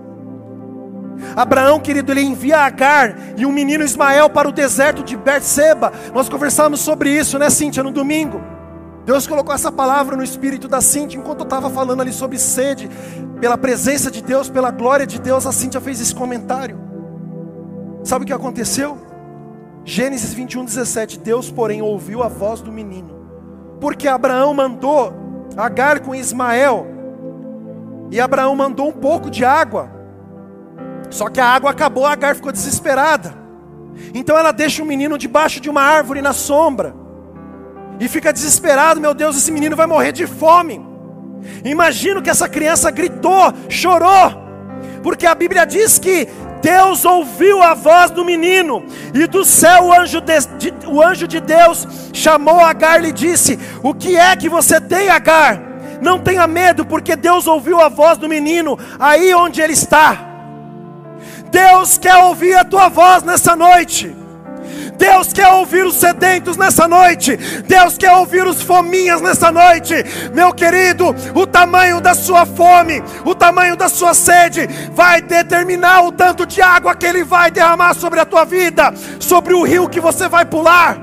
Abraão, 1.36 1.80
querido, 1.80 2.12
ele 2.12 2.22
envia 2.22 2.60
Agar 2.60 3.18
e 3.38 3.46
um 3.46 3.52
menino 3.52 3.84
Ismael 3.84 4.30
para 4.30 4.48
o 4.48 4.52
deserto 4.52 5.04
de 5.04 5.16
Berseba. 5.16 5.92
Nós 6.14 6.30
conversamos 6.30 6.80
sobre 6.80 7.10
isso, 7.10 7.40
né, 7.40 7.50
Cíntia, 7.50 7.82
no 7.82 7.92
domingo. 7.92 8.53
Deus 9.06 9.28
colocou 9.28 9.54
essa 9.54 9.72
palavra 9.72 10.16
no 10.16 10.24
espírito 10.24 10.68
da 10.68 10.80
Cíntia 10.80 11.18
enquanto 11.18 11.40
eu 11.40 11.46
estava 11.46 11.70
falando 11.70 12.02
ali 12.02 12.14
sobre 12.14 12.40
sede, 12.40 12.90
pela 13.40 13.58
presença 13.58 14.10
de 14.10 14.22
Deus, 14.22 14.50
pela 14.50 14.72
glória 14.72 15.06
de 15.06 15.20
Deus. 15.20 15.46
A 15.46 15.52
Cíntia 15.52 15.82
fez 15.82 16.00
esse 16.00 16.16
comentário. 16.16 16.80
Sabe 18.04 18.24
o 18.24 18.28
que 18.28 18.34
aconteceu? 18.34 18.98
Gênesis 19.84 20.34
21, 20.34 20.64
17. 20.64 21.20
Deus, 21.20 21.52
porém, 21.52 21.82
ouviu 21.82 22.24
a 22.24 22.30
voz 22.30 22.62
do 22.62 22.72
menino, 22.72 23.28
porque 23.82 24.08
Abraão 24.08 24.54
mandou 24.54 25.22
Agar 25.56 26.00
com 26.00 26.16
Ismael, 26.16 26.88
e 28.10 28.20
Abraão 28.20 28.56
mandou 28.56 28.88
um 28.88 28.94
pouco 28.94 29.30
de 29.30 29.46
água, 29.46 29.92
só 31.12 31.30
que 31.30 31.40
a 31.40 31.46
água 31.46 31.70
acabou, 31.70 32.06
Agar 32.06 32.36
ficou 32.36 32.52
desesperada. 32.52 33.36
Então 34.14 34.36
ela 34.38 34.52
deixa 34.52 34.82
o 34.82 34.86
menino 34.86 35.18
debaixo 35.18 35.60
de 35.60 35.70
uma 35.70 35.82
árvore 35.82 36.22
na 36.22 36.34
sombra, 36.34 36.96
e 38.00 38.08
fica 38.08 38.34
desesperado: 38.34 39.00
meu 39.00 39.14
Deus, 39.14 39.38
esse 39.38 39.52
menino 39.52 39.76
vai 39.76 39.88
morrer 39.88 40.12
de 40.12 40.28
fome. 40.28 40.82
Imagino 41.64 42.22
que 42.22 42.30
essa 42.30 42.48
criança 42.48 42.90
gritou, 42.90 43.54
chorou, 43.70 44.34
porque 45.02 45.26
a 45.26 45.36
Bíblia 45.36 45.66
diz 45.66 46.00
que 46.00 46.28
Deus 46.62 47.04
ouviu 47.04 47.62
a 47.62 47.74
voz 47.74 48.10
do 48.12 48.24
menino, 48.24 48.86
e 49.14 49.28
do 49.28 49.44
céu 49.44 49.86
o 49.86 49.94
anjo 49.94 50.22
de, 50.22 50.40
de, 50.58 50.74
o 50.88 51.04
anjo 51.04 51.28
de 51.28 51.42
Deus 51.42 51.86
chamou 52.14 52.60
Agar 52.62 53.00
e 53.00 53.08
lhe 53.08 53.12
disse: 53.12 53.60
O 53.84 53.94
que 53.94 54.16
é 54.16 54.36
que 54.36 54.48
você 54.48 54.80
tem, 54.80 55.10
Agar? 55.10 55.62
Não 56.02 56.20
tenha 56.20 56.48
medo, 56.48 56.86
porque 56.86 57.16
Deus 57.16 57.48
ouviu 57.48 57.80
a 57.82 57.90
voz 57.90 58.18
do 58.18 58.30
menino 58.30 58.78
aí 59.00 59.34
onde 59.34 59.62
ele 59.62 59.74
está. 59.74 60.30
Deus 61.52 61.98
quer 61.98 62.16
ouvir 62.16 62.56
a 62.56 62.66
tua 62.66 62.90
voz 62.90 63.24
nessa 63.24 63.56
noite. 63.56 64.23
Deus 65.04 65.34
quer 65.34 65.50
ouvir 65.50 65.86
os 65.86 65.96
sedentos 65.96 66.56
nessa 66.56 66.88
noite. 66.88 67.36
Deus 67.68 67.98
quer 67.98 68.14
ouvir 68.14 68.48
os 68.48 68.62
fominhas 68.62 69.20
nessa 69.20 69.52
noite. 69.52 69.96
Meu 70.34 70.54
querido, 70.54 71.14
o 71.36 71.46
tamanho 71.46 72.00
da 72.00 72.14
sua 72.14 72.46
fome, 72.46 73.04
o 73.26 73.36
tamanho 73.36 73.76
da 73.76 73.90
sua 73.90 74.14
sede, 74.14 74.66
vai 74.94 75.22
determinar 75.22 76.04
o 76.04 76.12
tanto 76.14 76.46
de 76.46 76.62
água 76.62 76.96
que 76.96 77.06
Ele 77.06 77.22
vai 77.22 77.52
derramar 77.52 77.94
sobre 77.96 78.22
a 78.22 78.26
tua 78.26 78.46
vida, 78.46 78.94
sobre 79.20 79.54
o 79.54 79.64
rio 79.64 79.90
que 79.90 80.00
você 80.00 80.30
vai 80.30 80.46
pular. 80.46 80.98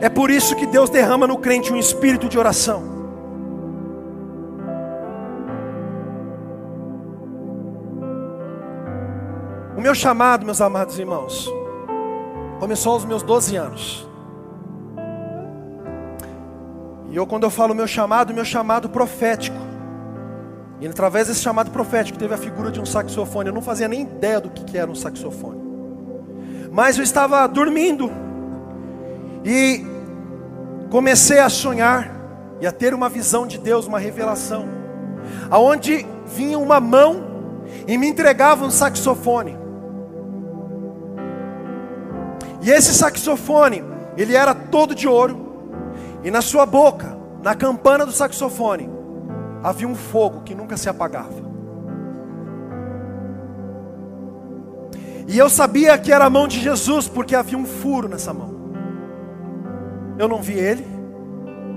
É 0.00 0.08
por 0.08 0.30
isso 0.30 0.54
que 0.54 0.64
Deus 0.64 0.88
derrama 0.88 1.26
no 1.26 1.38
crente 1.38 1.72
um 1.72 1.76
espírito 1.76 2.28
de 2.28 2.38
oração. 2.38 2.99
O 9.80 9.82
meu 9.82 9.94
chamado, 9.94 10.44
meus 10.44 10.60
amados 10.60 10.98
irmãos, 10.98 11.50
começou 12.58 12.92
aos 12.92 13.06
meus 13.06 13.22
12 13.22 13.56
anos. 13.56 14.06
E 17.08 17.16
eu, 17.16 17.26
quando 17.26 17.44
eu 17.44 17.50
falo 17.50 17.74
meu 17.74 17.86
chamado, 17.86 18.34
meu 18.34 18.44
chamado 18.44 18.90
profético. 18.90 19.56
E 20.82 20.86
através 20.86 21.28
desse 21.28 21.40
chamado 21.40 21.70
profético 21.70 22.18
teve 22.18 22.34
a 22.34 22.36
figura 22.36 22.70
de 22.70 22.78
um 22.78 22.84
saxofone. 22.84 23.48
Eu 23.48 23.54
não 23.54 23.62
fazia 23.62 23.88
nem 23.88 24.02
ideia 24.02 24.38
do 24.38 24.50
que 24.50 24.76
era 24.76 24.90
um 24.90 24.94
saxofone. 24.94 25.62
Mas 26.70 26.98
eu 26.98 27.02
estava 27.02 27.46
dormindo. 27.46 28.12
E 29.42 29.82
comecei 30.90 31.38
a 31.38 31.48
sonhar 31.48 32.14
e 32.60 32.66
a 32.66 32.70
ter 32.70 32.92
uma 32.92 33.08
visão 33.08 33.46
de 33.46 33.56
Deus, 33.56 33.86
uma 33.86 33.98
revelação. 33.98 34.68
Aonde 35.50 36.06
vinha 36.26 36.58
uma 36.58 36.80
mão 36.80 37.24
e 37.88 37.96
me 37.96 38.08
entregava 38.08 38.62
um 38.62 38.70
saxofone. 38.70 39.58
E 42.62 42.70
esse 42.70 42.92
saxofone, 42.94 43.82
ele 44.16 44.36
era 44.36 44.54
todo 44.54 44.94
de 44.94 45.08
ouro, 45.08 45.48
e 46.22 46.30
na 46.30 46.42
sua 46.42 46.66
boca, 46.66 47.16
na 47.42 47.54
campana 47.54 48.04
do 48.04 48.12
saxofone, 48.12 48.90
havia 49.62 49.88
um 49.88 49.94
fogo 49.94 50.42
que 50.42 50.54
nunca 50.54 50.76
se 50.76 50.88
apagava. 50.88 51.50
E 55.26 55.38
eu 55.38 55.48
sabia 55.48 55.96
que 55.96 56.12
era 56.12 56.24
a 56.24 56.30
mão 56.30 56.48
de 56.48 56.58
Jesus, 56.58 57.06
porque 57.06 57.36
havia 57.36 57.56
um 57.56 57.64
furo 57.64 58.08
nessa 58.08 58.34
mão. 58.34 58.50
Eu 60.18 60.28
não 60.28 60.42
vi 60.42 60.54
ele, 60.54 60.84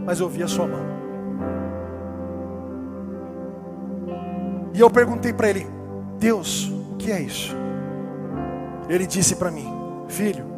mas 0.05 0.19
eu 0.19 0.27
vi 0.27 0.43
a 0.43 0.47
sua 0.47 0.67
mão. 0.67 0.93
E 4.73 4.79
eu 4.79 4.89
perguntei 4.89 5.31
para 5.31 5.49
ele: 5.49 5.67
Deus, 6.17 6.67
o 6.67 6.95
que 6.97 7.11
é 7.11 7.21
isso? 7.21 7.55
Ele 8.89 9.05
disse 9.05 9.35
para 9.35 9.51
mim: 9.51 9.71
Filho, 10.07 10.52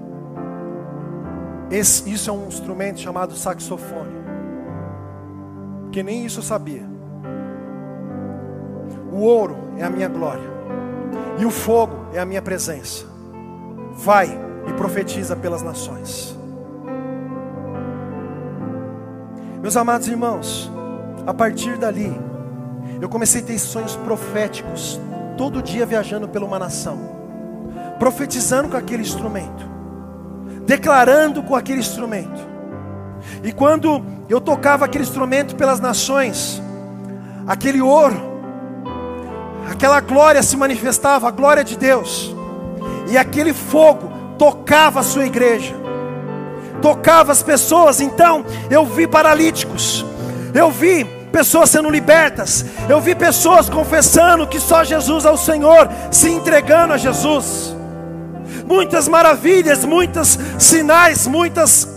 esse, 1.69 2.11
isso 2.11 2.29
é 2.29 2.33
um 2.33 2.47
instrumento 2.47 2.99
chamado 2.99 3.35
saxofone. 3.35 4.23
Que 5.91 6.03
nem 6.03 6.25
isso 6.25 6.39
eu 6.39 6.43
sabia. 6.43 6.83
O 9.11 9.21
ouro 9.21 9.57
é 9.77 9.83
a 9.83 9.89
minha 9.89 10.07
glória. 10.07 10.55
E 11.39 11.45
o 11.45 11.51
fogo 11.51 12.07
é 12.13 12.19
a 12.19 12.25
minha 12.25 12.41
presença. 12.41 13.05
Vai 13.93 14.27
e 14.67 14.73
profetiza 14.73 15.35
pelas 15.35 15.61
nações. 15.61 16.37
Meus 19.61 19.75
amados 19.75 20.07
irmãos, 20.07 20.71
a 21.25 21.33
partir 21.33 21.77
dali, 21.77 22.13
eu 23.01 23.09
comecei 23.09 23.41
a 23.41 23.45
ter 23.45 23.57
sonhos 23.57 23.95
proféticos, 23.95 24.99
todo 25.37 25.61
dia 25.61 25.85
viajando 25.85 26.27
pela 26.27 26.45
uma 26.45 26.59
nação, 26.59 26.99
profetizando 27.97 28.69
com 28.69 28.77
aquele 28.77 29.01
instrumento 29.01 29.74
declarando 30.65 31.43
com 31.43 31.55
aquele 31.55 31.79
instrumento. 31.79 32.45
E 33.43 33.51
quando 33.51 34.03
eu 34.29 34.41
tocava 34.41 34.85
aquele 34.85 35.03
instrumento 35.03 35.55
pelas 35.55 35.79
nações, 35.79 36.61
aquele 37.47 37.81
ouro, 37.81 38.19
aquela 39.69 39.99
glória 39.99 40.41
se 40.41 40.57
manifestava, 40.57 41.27
a 41.27 41.31
glória 41.31 41.63
de 41.63 41.77
Deus, 41.77 42.35
e 43.09 43.17
aquele 43.17 43.53
fogo 43.53 44.11
tocava 44.37 44.99
a 44.99 45.03
sua 45.03 45.25
igreja, 45.25 45.75
tocava 46.81 47.31
as 47.31 47.43
pessoas. 47.43 48.01
Então 48.01 48.45
eu 48.69 48.85
vi 48.85 49.07
paralíticos, 49.07 50.05
eu 50.53 50.71
vi 50.71 51.05
pessoas 51.31 51.69
sendo 51.69 51.89
libertas, 51.89 52.65
eu 52.87 52.99
vi 53.01 53.13
pessoas 53.13 53.69
confessando 53.69 54.47
que 54.47 54.59
só 54.59 54.83
Jesus 54.83 55.25
é 55.25 55.29
o 55.29 55.37
Senhor, 55.37 55.89
se 56.09 56.29
entregando 56.29 56.93
a 56.93 56.97
Jesus. 56.97 57.74
Muitas 58.65 59.07
maravilhas, 59.07 59.85
muitos 59.85 60.39
sinais, 60.57 61.27
muitas 61.27 61.87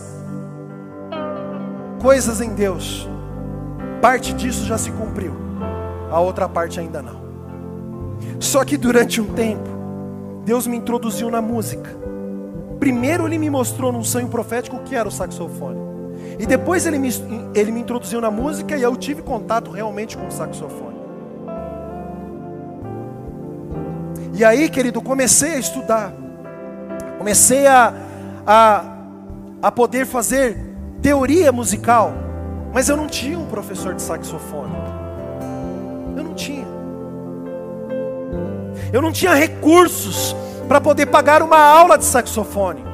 coisas 2.00 2.40
em 2.40 2.50
Deus. 2.50 3.08
Parte 4.00 4.32
disso 4.32 4.64
já 4.64 4.76
se 4.76 4.90
cumpriu, 4.92 5.34
a 6.10 6.20
outra 6.20 6.48
parte 6.48 6.78
ainda 6.78 7.02
não. 7.02 7.18
Só 8.38 8.64
que 8.64 8.76
durante 8.76 9.20
um 9.20 9.32
tempo, 9.32 9.68
Deus 10.44 10.66
me 10.66 10.76
introduziu 10.76 11.30
na 11.30 11.42
música. 11.42 11.90
Primeiro 12.78 13.26
ele 13.26 13.38
me 13.38 13.50
mostrou 13.50 13.90
num 13.90 14.04
sonho 14.04 14.28
profético 14.28 14.76
o 14.76 14.82
que 14.82 14.94
era 14.94 15.08
o 15.08 15.10
saxofone. 15.10 15.78
E 16.38 16.46
depois 16.46 16.86
ele 16.86 16.98
me, 16.98 17.08
ele 17.54 17.72
me 17.72 17.80
introduziu 17.80 18.20
na 18.20 18.30
música 18.30 18.76
e 18.76 18.82
eu 18.82 18.94
tive 18.96 19.22
contato 19.22 19.70
realmente 19.70 20.16
com 20.16 20.26
o 20.26 20.30
saxofone. 20.30 20.98
E 24.34 24.44
aí, 24.44 24.68
querido, 24.68 25.02
comecei 25.02 25.54
a 25.54 25.58
estudar. 25.58 26.14
Comecei 27.18 27.66
a, 27.66 27.92
a, 28.46 28.84
a 29.60 29.72
poder 29.72 30.06
fazer 30.06 30.56
teoria 31.02 31.52
musical. 31.52 32.12
Mas 32.72 32.88
eu 32.88 32.96
não 32.96 33.06
tinha 33.06 33.38
um 33.38 33.46
professor 33.46 33.94
de 33.94 34.02
saxofone. 34.02 34.72
Eu 36.16 36.24
não 36.24 36.34
tinha. 36.34 36.66
Eu 38.92 39.02
não 39.02 39.12
tinha 39.12 39.34
recursos 39.34 40.34
para 40.66 40.80
poder 40.80 41.06
pagar 41.06 41.42
uma 41.42 41.58
aula 41.58 41.98
de 41.98 42.04
saxofone. 42.04 42.84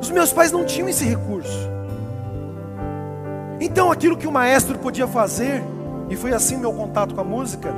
Os 0.00 0.10
meus 0.10 0.32
pais 0.32 0.52
não 0.52 0.64
tinham 0.64 0.88
esse 0.88 1.04
recurso. 1.04 1.68
Então 3.60 3.92
aquilo 3.92 4.16
que 4.16 4.26
o 4.26 4.32
maestro 4.32 4.78
podia 4.78 5.06
fazer, 5.06 5.62
e 6.08 6.16
foi 6.16 6.32
assim 6.32 6.56
meu 6.56 6.72
contato 6.72 7.14
com 7.14 7.20
a 7.20 7.24
música, 7.24 7.74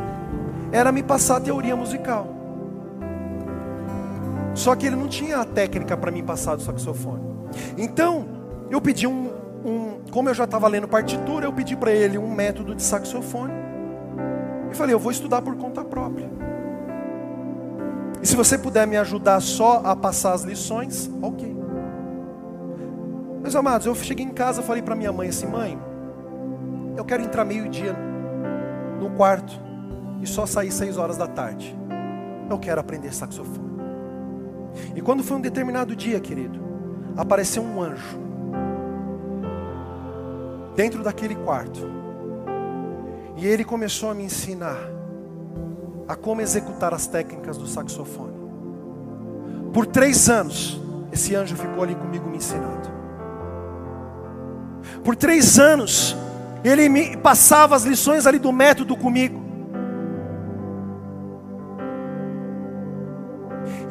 era 0.70 0.92
me 0.92 1.02
passar 1.02 1.37
a 1.37 1.40
teoria 1.40 1.74
musical. 1.74 2.41
Só 4.54 4.76
que 4.76 4.86
ele 4.86 4.96
não 4.96 5.08
tinha 5.08 5.38
a 5.38 5.44
técnica 5.44 5.96
para 5.96 6.10
me 6.10 6.22
passar 6.22 6.56
do 6.56 6.62
saxofone. 6.62 7.22
Então, 7.76 8.26
eu 8.70 8.80
pedi 8.80 9.06
um, 9.06 9.30
um 9.64 10.00
como 10.10 10.28
eu 10.28 10.34
já 10.34 10.44
estava 10.44 10.68
lendo 10.68 10.86
partitura, 10.86 11.46
eu 11.46 11.52
pedi 11.52 11.76
para 11.76 11.90
ele 11.90 12.18
um 12.18 12.32
método 12.32 12.74
de 12.74 12.82
saxofone. 12.82 13.52
E 14.70 14.74
falei, 14.74 14.94
eu 14.94 14.98
vou 14.98 15.10
estudar 15.12 15.42
por 15.42 15.56
conta 15.56 15.84
própria. 15.84 16.30
E 18.22 18.26
se 18.26 18.36
você 18.36 18.56
puder 18.56 18.86
me 18.86 18.96
ajudar 18.96 19.40
só 19.40 19.82
a 19.84 19.96
passar 19.96 20.32
as 20.32 20.42
lições, 20.42 21.10
ok. 21.20 21.56
Meus 23.42 23.56
amados, 23.56 23.86
eu 23.86 23.94
cheguei 23.96 24.24
em 24.24 24.30
casa 24.30 24.62
falei 24.62 24.80
para 24.80 24.94
minha 24.94 25.12
mãe 25.12 25.28
assim: 25.28 25.46
mãe, 25.46 25.76
eu 26.96 27.04
quero 27.04 27.24
entrar 27.24 27.44
meio-dia 27.44 27.96
no 29.00 29.10
quarto 29.10 29.52
e 30.20 30.26
só 30.26 30.46
sair 30.46 30.70
seis 30.70 30.96
horas 30.96 31.16
da 31.16 31.26
tarde. 31.26 31.76
Eu 32.48 32.58
quero 32.58 32.80
aprender 32.80 33.12
saxofone. 33.12 33.71
E 34.94 35.00
quando 35.00 35.22
foi 35.22 35.37
um 35.37 35.40
determinado 35.40 35.94
dia, 35.94 36.20
querido, 36.20 36.61
apareceu 37.16 37.62
um 37.62 37.82
anjo 37.82 38.18
dentro 40.74 41.02
daquele 41.02 41.35
quarto. 41.35 41.90
E 43.37 43.46
ele 43.46 43.64
começou 43.64 44.11
a 44.11 44.14
me 44.14 44.24
ensinar 44.24 44.78
a 46.06 46.16
como 46.16 46.40
executar 46.40 46.92
as 46.92 47.06
técnicas 47.06 47.56
do 47.56 47.66
saxofone. 47.66 48.32
Por 49.72 49.87
três 49.87 50.28
anos, 50.28 50.80
esse 51.11 51.35
anjo 51.35 51.56
ficou 51.56 51.82
ali 51.82 51.94
comigo 51.94 52.28
me 52.28 52.37
ensinando. 52.37 52.90
Por 55.02 55.16
três 55.16 55.58
anos, 55.58 56.16
ele 56.64 56.88
me 56.88 57.16
passava 57.16 57.74
as 57.74 57.85
lições 57.85 58.26
ali 58.26 58.38
do 58.38 58.52
método 58.52 58.96
comigo. 58.96 59.41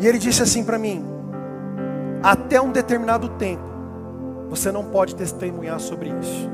E 0.01 0.07
ele 0.07 0.17
disse 0.17 0.41
assim 0.41 0.63
para 0.63 0.79
mim: 0.79 1.05
até 2.23 2.59
um 2.59 2.71
determinado 2.71 3.29
tempo, 3.29 3.63
você 4.49 4.71
não 4.71 4.85
pode 4.85 5.15
testemunhar 5.15 5.79
sobre 5.79 6.09
isso. 6.09 6.49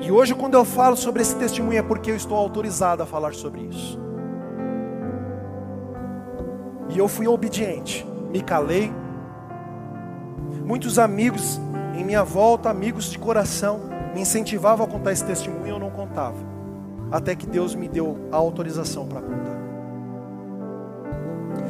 E 0.00 0.10
hoje, 0.10 0.34
quando 0.34 0.54
eu 0.54 0.64
falo 0.64 0.96
sobre 0.96 1.22
esse 1.22 1.36
testemunho, 1.36 1.78
é 1.78 1.82
porque 1.82 2.10
eu 2.10 2.16
estou 2.16 2.36
autorizado 2.36 3.02
a 3.02 3.06
falar 3.06 3.34
sobre 3.34 3.60
isso. 3.60 4.00
E 6.88 6.98
eu 6.98 7.06
fui 7.06 7.28
obediente, 7.28 8.04
me 8.30 8.42
calei. 8.42 8.92
Muitos 10.64 10.98
amigos 10.98 11.60
em 11.94 12.04
minha 12.04 12.24
volta, 12.24 12.70
amigos 12.70 13.10
de 13.10 13.18
coração, 13.18 13.80
me 14.14 14.22
incentivavam 14.22 14.86
a 14.86 14.88
contar 14.88 15.12
esse 15.12 15.24
testemunho 15.24 15.74
eu 15.74 15.78
não 15.78 15.90
contava. 15.90 16.38
Até 17.10 17.36
que 17.36 17.46
Deus 17.46 17.74
me 17.74 17.88
deu 17.88 18.28
a 18.32 18.36
autorização 18.36 19.06
para 19.06 19.20
contar. 19.20 19.51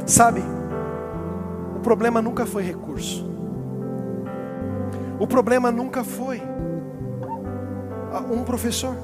Sabe, 0.07 0.43
o 1.77 1.81
problema 1.81 2.21
nunca 2.21 2.45
foi 2.47 2.63
recurso. 2.63 3.31
O 5.19 5.27
problema 5.27 5.71
nunca 5.71 6.03
foi 6.03 6.43
um 8.31 8.43
professor 8.45 8.97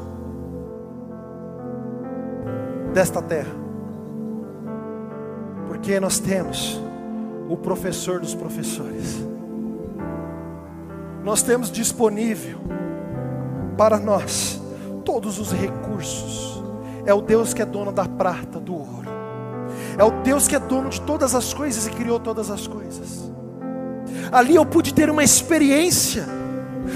desta 2.92 3.22
terra. 3.22 3.54
Porque 5.66 6.00
nós 6.00 6.18
temos 6.18 6.80
o 7.48 7.56
professor 7.56 8.20
dos 8.20 8.34
professores 8.34 9.28
nós 11.28 11.42
temos 11.42 11.70
disponível 11.70 12.58
para 13.76 13.98
nós 13.98 14.58
todos 15.04 15.38
os 15.38 15.52
recursos. 15.52 16.62
É 17.04 17.12
o 17.12 17.20
Deus 17.20 17.52
que 17.52 17.60
é 17.60 17.66
dono 17.66 17.92
da 17.92 18.06
prata, 18.06 18.58
do 18.58 18.74
ouro. 18.74 19.07
É 19.98 20.04
o 20.04 20.12
Deus 20.22 20.46
que 20.46 20.54
é 20.54 20.60
dono 20.60 20.88
de 20.88 21.00
todas 21.00 21.34
as 21.34 21.52
coisas 21.52 21.88
e 21.88 21.90
criou 21.90 22.20
todas 22.20 22.52
as 22.52 22.68
coisas. 22.68 23.28
Ali 24.30 24.54
eu 24.54 24.64
pude 24.64 24.94
ter 24.94 25.10
uma 25.10 25.24
experiência, 25.24 26.24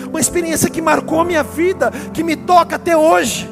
uma 0.08 0.20
experiência 0.20 0.70
que 0.70 0.80
marcou 0.80 1.24
minha 1.24 1.42
vida, 1.42 1.90
que 2.14 2.22
me 2.22 2.36
toca 2.36 2.76
até 2.76 2.96
hoje. 2.96 3.50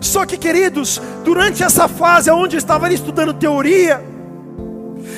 Só 0.00 0.24
que, 0.24 0.38
queridos, 0.38 1.00
durante 1.22 1.62
essa 1.62 1.86
fase 1.86 2.30
onde 2.30 2.56
eu 2.56 2.58
estava 2.58 2.86
ali 2.86 2.94
estudando 2.94 3.34
teoria, 3.34 4.02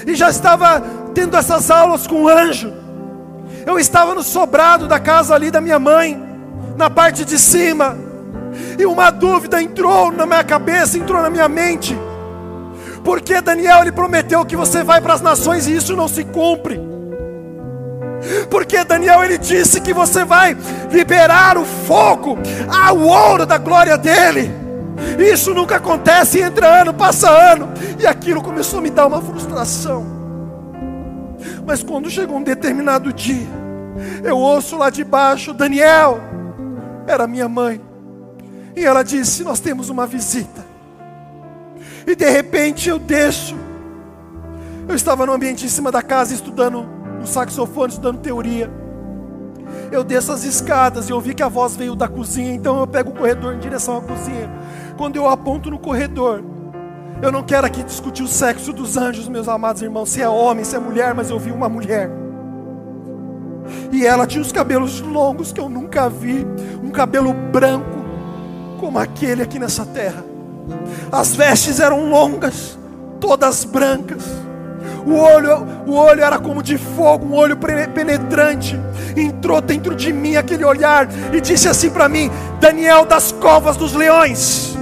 e 0.04 0.14
já 0.16 0.28
estava 0.28 0.80
tendo 1.14 1.36
essas 1.36 1.70
aulas 1.70 2.06
com 2.06 2.24
o 2.24 2.28
anjo, 2.28 2.72
eu 3.64 3.78
estava 3.78 4.14
no 4.14 4.22
sobrado 4.22 4.88
da 4.88 4.98
casa 4.98 5.34
ali 5.34 5.50
da 5.50 5.60
minha 5.60 5.78
mãe, 5.78 6.20
na 6.76 6.90
parte 6.90 7.24
de 7.24 7.38
cima, 7.38 7.96
e 8.78 8.84
uma 8.84 9.10
dúvida 9.10 9.62
entrou 9.62 10.10
na 10.10 10.26
minha 10.26 10.42
cabeça, 10.42 10.98
entrou 10.98 11.22
na 11.22 11.30
minha 11.30 11.48
mente. 11.48 11.96
Porque 13.06 13.40
Daniel 13.40 13.82
ele 13.82 13.92
prometeu 13.92 14.44
que 14.44 14.56
você 14.56 14.82
vai 14.82 15.00
para 15.00 15.14
as 15.14 15.20
nações 15.20 15.68
e 15.68 15.76
isso 15.76 15.94
não 15.94 16.08
se 16.08 16.24
cumpre. 16.24 16.80
Porque 18.50 18.82
Daniel 18.82 19.22
ele 19.22 19.38
disse 19.38 19.80
que 19.80 19.94
você 19.94 20.24
vai 20.24 20.56
liberar 20.90 21.56
o 21.56 21.64
fogo, 21.64 22.36
ao 22.68 22.98
ouro 22.98 23.46
da 23.46 23.58
glória 23.58 23.96
dele. 23.96 24.50
Isso 25.20 25.54
nunca 25.54 25.76
acontece, 25.76 26.40
entra 26.40 26.80
ano, 26.80 26.92
passa 26.92 27.30
ano, 27.30 27.68
e 27.96 28.04
aquilo 28.04 28.42
começou 28.42 28.80
a 28.80 28.82
me 28.82 28.90
dar 28.90 29.06
uma 29.06 29.22
frustração. 29.22 30.04
Mas 31.64 31.84
quando 31.84 32.10
chegou 32.10 32.38
um 32.38 32.42
determinado 32.42 33.12
dia, 33.12 33.46
eu 34.24 34.36
ouço 34.36 34.76
lá 34.76 34.90
de 34.90 35.04
baixo, 35.04 35.54
Daniel, 35.54 36.18
era 37.06 37.28
minha 37.28 37.48
mãe, 37.48 37.80
e 38.74 38.84
ela 38.84 39.04
disse: 39.04 39.44
Nós 39.44 39.60
temos 39.60 39.90
uma 39.90 40.08
visita. 40.08 40.65
E 42.06 42.14
de 42.14 42.30
repente 42.30 42.88
eu 42.88 42.98
desço. 42.98 43.56
Eu 44.88 44.94
estava 44.94 45.26
no 45.26 45.32
ambiente 45.32 45.66
em 45.66 45.68
cima 45.68 45.90
da 45.90 46.02
casa 46.02 46.32
estudando 46.32 46.86
no 47.18 47.26
saxofone, 47.26 47.90
estudando 47.90 48.20
teoria. 48.20 48.70
Eu 49.90 50.04
desço 50.04 50.30
as 50.30 50.44
escadas 50.44 51.08
e 51.08 51.12
eu 51.12 51.20
vi 51.20 51.34
que 51.34 51.42
a 51.42 51.48
voz 51.48 51.74
veio 51.74 51.96
da 51.96 52.06
cozinha, 52.06 52.52
então 52.52 52.78
eu 52.78 52.86
pego 52.86 53.10
o 53.10 53.14
corredor 53.14 53.54
em 53.54 53.58
direção 53.58 53.98
à 53.98 54.00
cozinha. 54.00 54.48
Quando 54.96 55.16
eu 55.16 55.28
aponto 55.28 55.70
no 55.70 55.78
corredor, 55.78 56.44
eu 57.20 57.32
não 57.32 57.42
quero 57.42 57.66
aqui 57.66 57.82
discutir 57.82 58.22
o 58.22 58.28
sexo 58.28 58.72
dos 58.72 58.96
anjos, 58.96 59.28
meus 59.28 59.48
amados 59.48 59.82
irmãos, 59.82 60.08
se 60.08 60.22
é 60.22 60.28
homem, 60.28 60.64
se 60.64 60.76
é 60.76 60.78
mulher, 60.78 61.14
mas 61.14 61.30
eu 61.30 61.38
vi 61.38 61.50
uma 61.50 61.68
mulher. 61.68 62.10
E 63.90 64.06
ela 64.06 64.26
tinha 64.26 64.42
os 64.42 64.52
cabelos 64.52 65.00
longos 65.00 65.52
que 65.52 65.60
eu 65.60 65.68
nunca 65.68 66.08
vi, 66.08 66.46
um 66.82 66.90
cabelo 66.90 67.32
branco, 67.32 68.04
como 68.78 68.98
aquele 68.98 69.42
aqui 69.42 69.58
nessa 69.58 69.84
terra. 69.84 70.35
As 71.10 71.34
vestes 71.34 71.80
eram 71.80 72.08
longas, 72.10 72.78
todas 73.20 73.64
brancas. 73.64 74.22
O 75.06 75.14
olho, 75.14 75.66
o 75.86 75.94
olho 75.94 76.22
era 76.22 76.38
como 76.38 76.62
de 76.62 76.76
fogo, 76.76 77.26
um 77.26 77.34
olho 77.34 77.56
penetrante. 77.56 78.78
Entrou 79.16 79.60
dentro 79.60 79.94
de 79.94 80.12
mim 80.12 80.36
aquele 80.36 80.64
olhar 80.64 81.08
e 81.32 81.40
disse 81.40 81.68
assim 81.68 81.90
para 81.90 82.08
mim: 82.08 82.30
Daniel 82.60 83.04
das 83.04 83.30
covas 83.30 83.76
dos 83.76 83.92
leões. 83.92 84.76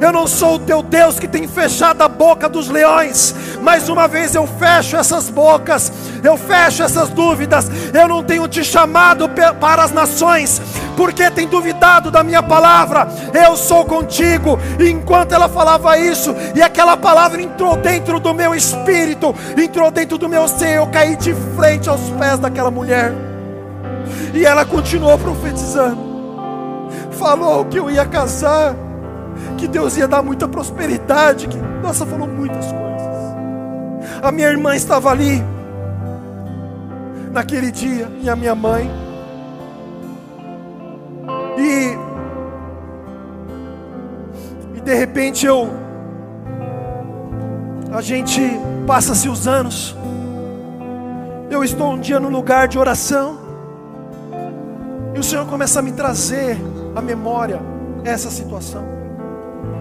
Eu 0.00 0.12
não 0.12 0.26
sou 0.26 0.56
o 0.56 0.58
teu 0.58 0.82
Deus 0.82 1.18
que 1.18 1.26
tem 1.26 1.48
fechado 1.48 2.02
a 2.02 2.08
boca 2.08 2.48
dos 2.48 2.68
leões. 2.68 3.34
Mais 3.62 3.88
uma 3.88 4.06
vez 4.06 4.34
eu 4.34 4.46
fecho 4.46 4.96
essas 4.96 5.30
bocas, 5.30 5.92
eu 6.22 6.36
fecho 6.36 6.82
essas 6.82 7.08
dúvidas. 7.08 7.70
Eu 7.94 8.08
não 8.08 8.22
tenho 8.22 8.46
te 8.48 8.62
chamado 8.62 9.28
para 9.28 9.82
as 9.82 9.92
nações 9.92 10.60
Porque 10.96 11.30
tem 11.30 11.46
duvidado 11.46 12.10
da 12.10 12.24
minha 12.24 12.42
palavra? 12.42 13.06
Eu 13.34 13.56
sou 13.56 13.84
contigo. 13.84 14.58
E 14.80 14.88
enquanto 14.88 15.32
ela 15.32 15.48
falava 15.48 15.98
isso, 15.98 16.34
e 16.54 16.62
aquela 16.62 16.96
palavra 16.96 17.40
entrou 17.40 17.76
dentro 17.76 18.18
do 18.18 18.32
meu 18.32 18.54
espírito, 18.54 19.34
entrou 19.56 19.90
dentro 19.90 20.16
do 20.16 20.28
meu 20.28 20.48
ser, 20.48 20.76
eu 20.76 20.86
caí 20.86 21.14
de 21.16 21.34
frente 21.54 21.88
aos 21.88 22.00
pés 22.10 22.38
daquela 22.38 22.70
mulher. 22.70 23.12
E 24.32 24.44
ela 24.44 24.64
continuou 24.64 25.18
profetizando. 25.18 26.06
Falou 27.12 27.64
que 27.64 27.78
eu 27.78 27.90
ia 27.90 28.04
casar, 28.06 28.74
que 29.56 29.66
Deus 29.68 29.96
ia 29.96 30.08
dar 30.08 30.22
muita 30.22 30.48
prosperidade, 30.48 31.48
que 31.48 31.56
nossa 31.82 32.06
falou 32.06 32.26
muitas 32.26 32.66
coisas. 32.66 32.86
A 34.22 34.32
minha 34.32 34.48
irmã 34.48 34.74
estava 34.74 35.10
ali 35.10 35.42
naquele 37.32 37.70
dia 37.70 38.08
e 38.22 38.30
a 38.30 38.36
minha 38.36 38.54
mãe. 38.54 39.05
E 41.56 41.96
e 44.76 44.80
de 44.80 44.94
repente 44.94 45.46
eu 45.46 45.70
a 47.92 48.02
gente 48.02 48.42
passa-se 48.86 49.28
os 49.28 49.48
anos. 49.48 49.96
Eu 51.50 51.64
estou 51.64 51.92
um 51.92 51.98
dia 51.98 52.20
no 52.20 52.28
lugar 52.28 52.68
de 52.68 52.78
oração. 52.78 53.38
E 55.14 55.18
o 55.18 55.22
Senhor 55.22 55.46
começa 55.46 55.78
a 55.78 55.82
me 55.82 55.92
trazer 55.92 56.58
à 56.94 57.00
memória 57.00 57.58
essa 58.04 58.30
situação. 58.30 58.84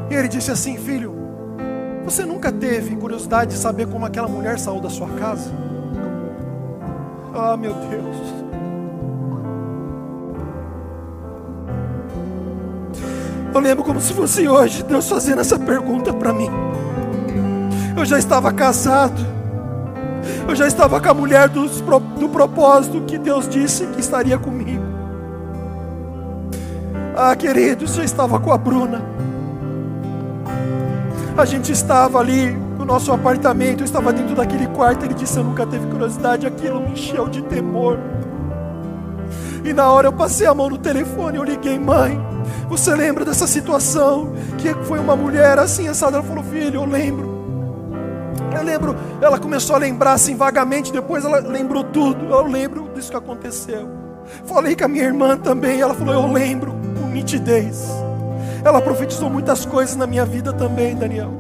E 0.09 0.13
ele 0.13 0.29
disse 0.29 0.49
assim: 0.49 0.77
Filho, 0.77 1.13
você 2.05 2.23
nunca 2.23 2.51
teve 2.51 2.95
curiosidade 2.95 3.51
de 3.51 3.57
saber 3.57 3.87
como 3.87 4.05
aquela 4.05 4.27
mulher 4.27 4.59
saiu 4.59 4.79
da 4.79 4.89
sua 4.89 5.09
casa? 5.09 5.51
Ah, 7.33 7.57
meu 7.57 7.73
Deus. 7.73 8.44
Eu 13.55 13.61
lembro 13.61 13.85
como 13.85 14.01
se 14.01 14.11
fosse 14.11 14.45
hoje 14.49 14.83
Deus 14.83 15.07
fazendo 15.07 15.39
essa 15.39 15.57
pergunta 15.57 16.11
para 16.11 16.33
mim. 16.33 16.49
Eu 17.97 18.03
já 18.03 18.19
estava 18.19 18.51
casado. 18.51 19.25
Eu 20.45 20.53
já 20.53 20.67
estava 20.67 20.99
com 20.99 21.09
a 21.09 21.13
mulher 21.13 21.47
do, 21.47 21.65
do 22.19 22.27
propósito 22.27 22.99
que 23.07 23.17
Deus 23.17 23.47
disse 23.47 23.87
que 23.87 24.01
estaria 24.01 24.37
comigo. 24.37 24.83
Ah, 27.15 27.33
querido, 27.33 27.87
já 27.87 28.03
estava 28.03 28.37
com 28.41 28.51
a 28.51 28.57
Bruna. 28.57 29.01
A 31.37 31.45
gente 31.45 31.71
estava 31.71 32.19
ali 32.19 32.51
no 32.77 32.83
nosso 32.83 33.09
apartamento, 33.13 33.79
eu 33.79 33.85
estava 33.85 34.11
dentro 34.11 34.35
daquele 34.35 34.67
quarto. 34.67 35.05
Ele 35.05 35.13
disse: 35.13 35.37
Eu 35.37 35.45
nunca 35.45 35.65
teve 35.65 35.87
curiosidade. 35.87 36.45
Aquilo 36.45 36.81
me 36.81 36.91
encheu 36.91 37.29
de 37.29 37.41
temor. 37.41 37.97
E 39.63 39.71
na 39.71 39.89
hora 39.89 40.09
eu 40.09 40.13
passei 40.13 40.45
a 40.45 40.53
mão 40.53 40.69
no 40.69 40.77
telefone, 40.77 41.37
eu 41.37 41.43
liguei, 41.45 41.79
mãe. 41.79 42.34
Você 42.69 42.95
lembra 42.95 43.23
dessa 43.23 43.45
situação? 43.45 44.33
Que 44.57 44.73
foi 44.85 44.99
uma 44.99 45.15
mulher 45.15 45.59
assim, 45.59 45.87
essa 45.87 46.07
ela 46.07 46.23
falou, 46.23 46.43
filho, 46.43 46.81
eu 46.81 46.85
lembro. 46.85 47.35
Eu 48.55 48.63
lembro, 48.63 48.95
ela 49.21 49.37
começou 49.37 49.75
a 49.75 49.79
lembrar 49.79 50.13
assim 50.13 50.35
vagamente, 50.35 50.91
depois 50.91 51.25
ela 51.25 51.39
lembrou 51.39 51.83
tudo. 51.83 52.25
Eu 52.25 52.47
lembro 52.47 52.89
disso 52.95 53.11
que 53.11 53.17
aconteceu. 53.17 53.89
Falei 54.45 54.75
com 54.75 54.85
a 54.85 54.87
minha 54.87 55.03
irmã 55.03 55.37
também, 55.37 55.81
ela 55.81 55.93
falou, 55.93 56.13
eu 56.13 56.31
lembro 56.31 56.73
com 56.99 57.07
nitidez. 57.09 57.87
Ela 58.63 58.81
profetizou 58.81 59.29
muitas 59.29 59.65
coisas 59.65 59.95
na 59.95 60.07
minha 60.07 60.25
vida 60.25 60.51
também, 60.51 60.95
Daniel. 60.95 61.31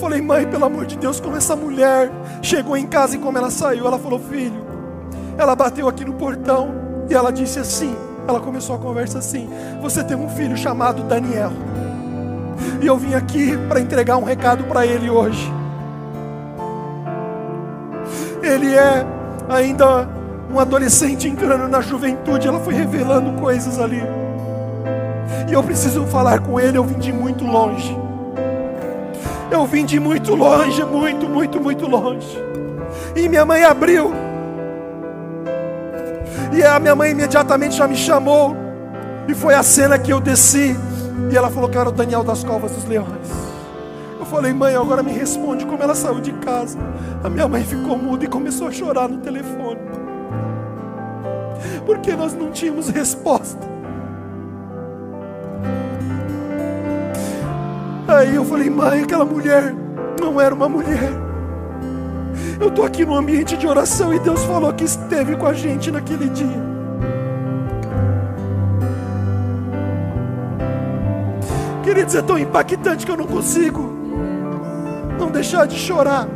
falei, 0.00 0.22
mãe, 0.22 0.46
pelo 0.46 0.64
amor 0.64 0.86
de 0.86 0.96
Deus, 0.96 1.20
como 1.20 1.36
essa 1.36 1.54
mulher 1.54 2.10
chegou 2.40 2.76
em 2.76 2.86
casa 2.86 3.16
e 3.16 3.18
como 3.18 3.36
ela 3.36 3.50
saiu. 3.50 3.86
Ela 3.86 3.98
falou, 3.98 4.18
filho, 4.18 4.64
ela 5.36 5.54
bateu 5.54 5.88
aqui 5.88 6.04
no 6.04 6.14
portão 6.14 6.74
e 7.10 7.14
ela 7.14 7.30
disse 7.30 7.58
assim. 7.58 7.94
Ela 8.26 8.40
começou 8.40 8.76
a 8.76 8.78
conversa 8.78 9.18
assim: 9.18 9.48
Você 9.80 10.02
tem 10.02 10.16
um 10.16 10.28
filho 10.28 10.56
chamado 10.56 11.02
Daniel. 11.02 11.52
E 12.80 12.86
eu 12.86 12.96
vim 12.96 13.14
aqui 13.14 13.56
para 13.68 13.80
entregar 13.80 14.16
um 14.16 14.24
recado 14.24 14.64
para 14.64 14.86
ele 14.86 15.10
hoje. 15.10 15.52
Ele 18.42 18.74
é 18.74 19.06
ainda 19.48 20.08
um 20.50 20.58
adolescente 20.58 21.28
entrando 21.28 21.68
na 21.68 21.80
juventude. 21.80 22.46
Ela 22.46 22.60
foi 22.60 22.74
revelando 22.74 23.40
coisas 23.40 23.78
ali. 23.78 24.02
E 25.48 25.52
eu 25.52 25.62
preciso 25.62 26.04
falar 26.06 26.40
com 26.40 26.58
ele. 26.58 26.78
Eu 26.78 26.84
vim 26.84 26.98
de 26.98 27.12
muito 27.12 27.44
longe. 27.44 27.96
Eu 29.50 29.66
vim 29.66 29.84
de 29.84 30.00
muito 30.00 30.34
longe, 30.34 30.82
muito, 30.84 31.28
muito, 31.28 31.60
muito 31.60 31.86
longe. 31.86 32.38
E 33.14 33.28
minha 33.28 33.44
mãe 33.44 33.62
abriu. 33.62 34.12
E 36.54 36.62
a 36.62 36.78
minha 36.78 36.94
mãe 36.94 37.10
imediatamente 37.10 37.74
já 37.74 37.88
me 37.88 37.96
chamou. 37.96 38.56
E 39.26 39.34
foi 39.34 39.54
a 39.54 39.62
cena 39.62 39.98
que 39.98 40.12
eu 40.12 40.20
desci. 40.20 40.76
E 41.32 41.36
ela 41.36 41.50
falou 41.50 41.68
que 41.68 41.76
era 41.76 41.88
o 41.88 41.92
Daniel 41.92 42.22
das 42.22 42.44
Covas 42.44 42.70
dos 42.70 42.84
Leões. 42.84 43.28
Eu 44.20 44.24
falei, 44.24 44.52
mãe, 44.52 44.76
agora 44.76 45.02
me 45.02 45.12
responde 45.12 45.66
como 45.66 45.82
ela 45.82 45.94
saiu 45.94 46.20
de 46.20 46.32
casa. 46.34 46.78
A 47.24 47.28
minha 47.28 47.48
mãe 47.48 47.64
ficou 47.64 47.98
muda 47.98 48.24
e 48.24 48.28
começou 48.28 48.68
a 48.68 48.70
chorar 48.70 49.08
no 49.08 49.18
telefone. 49.18 49.80
Porque 51.84 52.14
nós 52.14 52.32
não 52.34 52.52
tínhamos 52.52 52.88
resposta. 52.88 53.66
Aí 58.06 58.34
eu 58.36 58.44
falei, 58.44 58.70
mãe, 58.70 59.02
aquela 59.02 59.24
mulher 59.24 59.74
não 60.20 60.40
era 60.40 60.54
uma 60.54 60.68
mulher. 60.68 61.23
Eu 62.64 62.70
estou 62.70 62.86
aqui 62.86 63.04
no 63.04 63.14
ambiente 63.14 63.58
de 63.58 63.66
oração 63.66 64.14
e 64.14 64.18
Deus 64.18 64.42
falou 64.44 64.72
que 64.72 64.84
esteve 64.84 65.36
com 65.36 65.46
a 65.46 65.52
gente 65.52 65.90
naquele 65.90 66.30
dia. 66.30 66.64
Queridos, 71.82 72.14
é 72.14 72.22
tão 72.22 72.38
impactante 72.38 73.04
que 73.04 73.12
eu 73.12 73.18
não 73.18 73.26
consigo 73.26 73.82
não 75.20 75.30
deixar 75.30 75.66
de 75.66 75.76
chorar. 75.76 76.26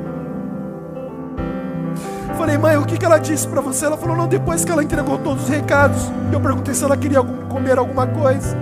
Falei, 2.36 2.58
mãe, 2.58 2.76
o 2.76 2.84
que, 2.84 2.98
que 2.98 3.06
ela 3.06 3.18
disse 3.18 3.48
para 3.48 3.62
você? 3.62 3.86
Ela 3.86 3.96
falou, 3.96 4.14
não, 4.14 4.28
depois 4.28 4.66
que 4.66 4.70
ela 4.70 4.84
entregou 4.84 5.16
todos 5.16 5.44
os 5.44 5.48
recados, 5.48 6.12
eu 6.30 6.38
perguntei 6.38 6.74
se 6.74 6.84
ela 6.84 6.96
queria 6.98 7.22
comer 7.22 7.78
alguma 7.78 8.06
coisa. 8.06 8.54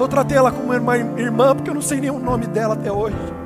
Eu 0.00 0.08
tratei 0.08 0.38
ela 0.38 0.50
como 0.50 0.72
uma 0.72 0.96
irmã, 0.96 1.54
porque 1.54 1.68
eu 1.68 1.74
não 1.74 1.82
sei 1.82 2.00
nem 2.00 2.10
o 2.10 2.18
nome 2.18 2.46
dela 2.46 2.72
até 2.72 2.90
hoje. 2.90 3.45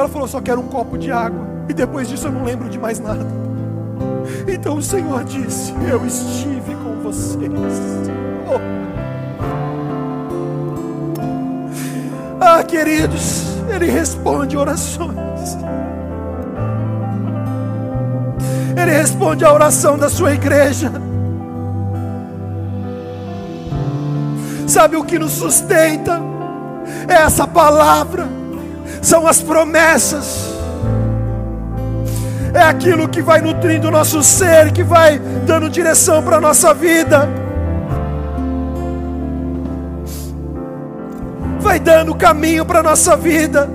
Ela 0.00 0.08
falou: 0.08 0.26
só 0.26 0.40
quero 0.40 0.60
um 0.62 0.66
copo 0.66 0.96
de 0.96 1.12
água. 1.12 1.46
E 1.68 1.74
depois 1.74 2.08
disso 2.08 2.26
eu 2.26 2.32
não 2.32 2.42
lembro 2.42 2.70
de 2.70 2.78
mais 2.78 2.98
nada. 2.98 3.26
Então 4.48 4.76
o 4.76 4.82
Senhor 4.82 5.22
disse: 5.24 5.74
Eu 5.90 6.06
estive 6.06 6.74
com 6.76 7.02
vocês. 7.02 7.50
Oh. 8.48 8.58
Ah, 12.40 12.64
queridos, 12.64 13.44
Ele 13.68 13.90
responde 13.90 14.56
orações. 14.56 15.58
Ele 18.74 18.90
responde 18.90 19.44
a 19.44 19.52
oração 19.52 19.98
da 19.98 20.08
sua 20.08 20.32
igreja. 20.32 20.90
Sabe 24.66 24.96
o 24.96 25.04
que 25.04 25.18
nos 25.18 25.32
sustenta? 25.32 26.18
É 27.06 27.22
essa 27.22 27.46
palavra, 27.46 28.26
são 29.02 29.26
as 29.26 29.42
promessas, 29.42 30.50
é 32.52 32.62
aquilo 32.62 33.08
que 33.08 33.22
vai 33.22 33.40
nutrindo 33.40 33.88
o 33.88 33.90
nosso 33.90 34.22
ser, 34.22 34.72
que 34.72 34.82
vai 34.82 35.18
dando 35.18 35.70
direção 35.70 36.22
para 36.22 36.36
a 36.36 36.40
nossa 36.40 36.74
vida, 36.74 37.28
vai 41.60 41.78
dando 41.78 42.14
caminho 42.14 42.64
para 42.64 42.80
a 42.80 42.82
nossa 42.82 43.16
vida. 43.16 43.68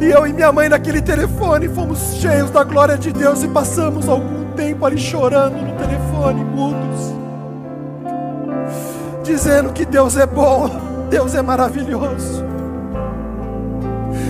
E 0.00 0.10
eu 0.10 0.26
e 0.26 0.32
minha 0.32 0.52
mãe 0.52 0.68
naquele 0.68 1.00
telefone 1.00 1.68
fomos 1.68 2.16
cheios 2.20 2.50
da 2.50 2.62
glória 2.62 2.98
de 2.98 3.12
Deus 3.12 3.42
e 3.42 3.48
passamos 3.48 4.08
algum 4.08 4.52
tempo 4.54 4.84
ali 4.84 4.98
chorando 4.98 5.56
no 5.56 5.72
telefone, 5.74 6.44
mudos 6.44 7.16
dizendo 9.26 9.72
que 9.72 9.84
Deus 9.84 10.16
é 10.16 10.24
bom, 10.24 10.70
Deus 11.10 11.34
é 11.34 11.42
maravilhoso. 11.42 12.55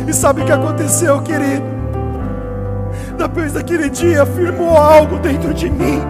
E 0.07 0.13
sabe 0.13 0.43
o 0.43 0.45
que 0.45 0.53
aconteceu, 0.53 1.21
querido? 1.23 1.65
Depois 3.19 3.53
daquele 3.53 3.89
dia, 3.89 4.23
afirmou 4.23 4.77
algo 4.77 5.19
dentro 5.19 5.53
de 5.55 5.71
mim, 5.71 6.03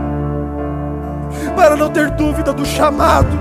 para 1.54 1.76
não 1.76 1.88
ter 1.88 2.10
dúvida 2.10 2.52
do 2.52 2.64
chamado, 2.66 3.38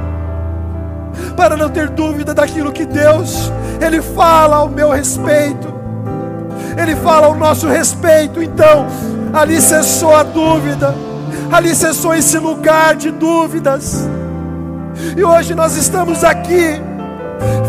para 1.36 1.58
não 1.58 1.70
ter 1.70 1.90
dúvida 1.90 2.34
daquilo 2.34 2.72
que 2.72 2.86
Deus, 2.86 3.52
Ele 3.82 4.02
fala 4.02 4.58
ao 4.58 4.70
meu 4.70 4.92
respeito, 4.92 5.74
Ele 6.78 6.96
fala 6.96 7.28
ao 7.28 7.36
nosso 7.36 7.68
respeito. 7.68 8.42
Então, 8.42 8.86
ali 9.34 9.60
cessou 9.60 10.16
a 10.16 10.24
dúvida, 10.24 10.94
ali 11.52 11.74
cessou 11.74 12.14
esse 12.14 12.38
lugar 12.38 12.96
de 12.96 13.12
dúvidas. 13.12 14.08
E 15.18 15.24
hoje 15.24 15.56
nós 15.56 15.76
estamos 15.76 16.24
aqui, 16.24 16.80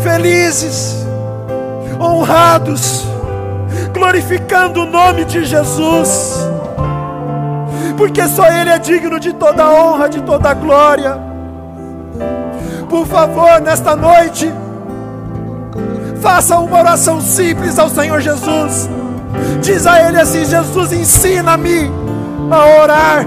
felizes, 0.03 1.06
honrados, 1.99 3.05
glorificando 3.93 4.81
o 4.81 4.85
nome 4.85 5.25
de 5.25 5.45
Jesus, 5.45 6.47
porque 7.97 8.27
só 8.27 8.45
Ele 8.47 8.69
é 8.69 8.79
digno 8.79 9.19
de 9.19 9.33
toda 9.33 9.69
honra, 9.69 10.09
de 10.09 10.21
toda 10.21 10.53
glória. 10.53 11.17
Por 12.89 13.05
favor, 13.05 13.59
nesta 13.61 13.95
noite, 13.95 14.51
faça 16.21 16.57
uma 16.57 16.79
oração 16.79 17.19
simples 17.19 17.77
ao 17.77 17.89
Senhor 17.89 18.21
Jesus. 18.21 18.89
Diz 19.61 19.85
a 19.85 20.07
Ele 20.07 20.19
assim: 20.19 20.45
Jesus, 20.45 20.93
ensina-me 20.93 21.91
a 22.49 22.81
orar. 22.81 23.25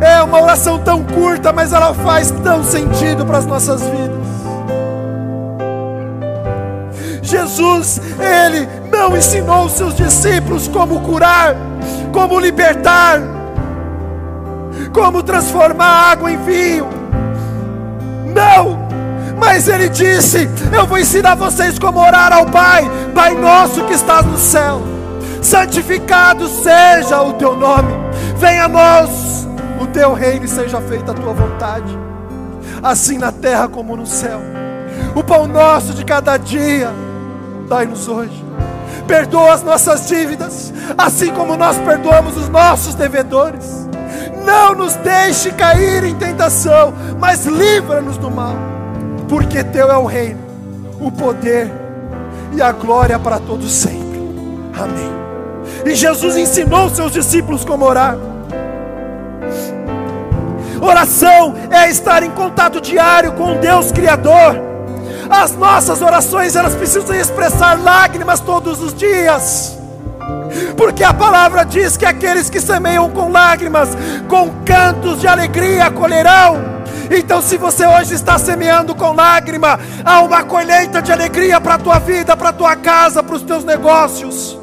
É 0.00 0.22
uma 0.22 0.42
oração 0.42 0.78
tão 0.78 1.02
curta, 1.02 1.52
mas 1.52 1.72
ela 1.72 1.94
faz 1.94 2.30
tão 2.30 2.62
sentido 2.62 3.24
para 3.24 3.38
as 3.38 3.46
nossas 3.46 3.82
vidas. 3.82 4.25
Jesus, 7.26 8.00
Ele 8.18 8.68
não 8.90 9.16
ensinou 9.16 9.66
os 9.66 9.72
seus 9.72 9.94
discípulos 9.94 10.68
como 10.68 11.00
curar, 11.00 11.54
como 12.12 12.38
libertar, 12.38 13.20
como 14.92 15.22
transformar 15.22 16.12
água 16.12 16.30
em 16.30 16.38
vinho. 16.38 16.88
Não, 18.34 18.78
mas 19.38 19.68
Ele 19.68 19.88
disse: 19.88 20.48
Eu 20.72 20.86
vou 20.86 20.98
ensinar 20.98 21.34
vocês 21.34 21.78
como 21.78 22.00
orar 22.00 22.32
ao 22.32 22.46
Pai, 22.46 22.88
Pai 23.14 23.34
nosso 23.34 23.84
que 23.84 23.94
estás 23.94 24.24
no 24.24 24.38
céu, 24.38 24.82
santificado 25.42 26.48
seja 26.48 27.22
o 27.22 27.34
teu 27.34 27.56
nome, 27.56 27.92
venha 28.36 28.64
a 28.64 28.68
nós 28.68 29.46
o 29.80 29.86
teu 29.86 30.12
reino 30.14 30.44
e 30.44 30.48
seja 30.48 30.80
feita 30.80 31.12
a 31.12 31.14
tua 31.14 31.32
vontade, 31.32 31.98
assim 32.82 33.18
na 33.18 33.32
terra 33.32 33.68
como 33.68 33.96
no 33.96 34.06
céu. 34.06 34.40
O 35.14 35.22
pão 35.22 35.46
nosso 35.46 35.94
de 35.94 36.04
cada 36.04 36.36
dia, 36.36 36.90
dai-nos 37.66 38.08
hoje. 38.08 38.44
Perdoa 39.06 39.52
as 39.52 39.62
nossas 39.62 40.08
dívidas, 40.08 40.72
assim 40.96 41.32
como 41.32 41.56
nós 41.56 41.76
perdoamos 41.78 42.36
os 42.36 42.48
nossos 42.48 42.94
devedores. 42.94 43.86
Não 44.44 44.74
nos 44.74 44.94
deixe 44.96 45.50
cair 45.52 46.04
em 46.04 46.14
tentação, 46.14 46.92
mas 47.18 47.46
livra-nos 47.46 48.16
do 48.16 48.30
mal, 48.30 48.54
porque 49.28 49.62
teu 49.62 49.90
é 49.90 49.96
o 49.96 50.06
reino, 50.06 50.40
o 51.00 51.10
poder 51.10 51.70
e 52.52 52.62
a 52.62 52.72
glória 52.72 53.18
para 53.18 53.38
todos 53.38 53.72
sempre. 53.72 54.20
Amém. 54.78 55.16
E 55.84 55.94
Jesus 55.94 56.36
ensinou 56.36 56.88
seus 56.90 57.12
discípulos 57.12 57.64
como 57.64 57.84
orar. 57.84 58.16
Oração 60.80 61.54
é 61.70 61.88
estar 61.88 62.22
em 62.22 62.30
contato 62.30 62.80
diário 62.80 63.32
com 63.32 63.56
Deus 63.56 63.90
Criador. 63.90 64.75
As 65.28 65.52
nossas 65.52 66.00
orações, 66.02 66.56
elas 66.56 66.74
precisam 66.74 67.14
expressar 67.14 67.80
lágrimas 67.82 68.40
todos 68.40 68.80
os 68.80 68.94
dias. 68.94 69.76
Porque 70.76 71.04
a 71.04 71.12
palavra 71.12 71.64
diz 71.64 71.96
que 71.96 72.06
aqueles 72.06 72.48
que 72.50 72.60
semeiam 72.60 73.10
com 73.10 73.30
lágrimas, 73.30 73.90
com 74.28 74.50
cantos 74.64 75.20
de 75.20 75.26
alegria 75.26 75.90
colherão. 75.90 76.76
Então, 77.10 77.40
se 77.40 77.56
você 77.56 77.86
hoje 77.86 78.14
está 78.14 78.38
semeando 78.38 78.94
com 78.94 79.12
lágrima, 79.12 79.78
há 80.04 80.20
uma 80.20 80.42
colheita 80.42 81.00
de 81.00 81.12
alegria 81.12 81.60
para 81.60 81.74
a 81.74 81.78
tua 81.78 81.98
vida, 81.98 82.36
para 82.36 82.48
a 82.48 82.52
tua 82.52 82.76
casa, 82.76 83.22
para 83.22 83.36
os 83.36 83.42
teus 83.42 83.64
negócios. 83.64 84.58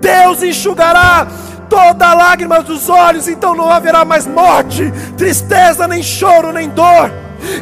Deus 0.00 0.42
enxugará 0.42 1.26
toda 1.68 2.14
lágrima 2.14 2.62
dos 2.62 2.88
olhos, 2.88 3.28
então 3.28 3.54
não 3.54 3.70
haverá 3.70 4.04
mais 4.04 4.26
morte, 4.26 4.92
tristeza, 5.16 5.86
nem 5.86 6.02
choro, 6.02 6.52
nem 6.52 6.68
dor. 6.68 7.10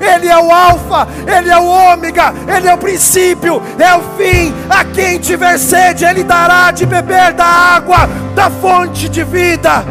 Ele 0.01 0.29
é 0.29 0.39
o 0.39 0.51
Alfa, 0.51 1.07
Ele 1.27 1.51
é 1.51 1.59
o 1.59 1.67
Ômega, 1.67 2.33
Ele 2.47 2.69
é 2.69 2.75
o 2.75 2.79
princípio, 2.79 3.61
é 3.79 3.95
o 3.95 4.03
fim. 4.17 4.55
A 4.71 4.85
quem 4.85 5.19
tiver 5.19 5.59
sede, 5.59 6.05
Ele 6.05 6.25
dará 6.25 6.71
de 6.71 6.87
beber 6.87 7.33
da 7.33 7.45
água, 7.45 8.09
da 8.35 8.51
fonte 8.51 9.09
de 9.09 9.25
vida. 9.25 9.85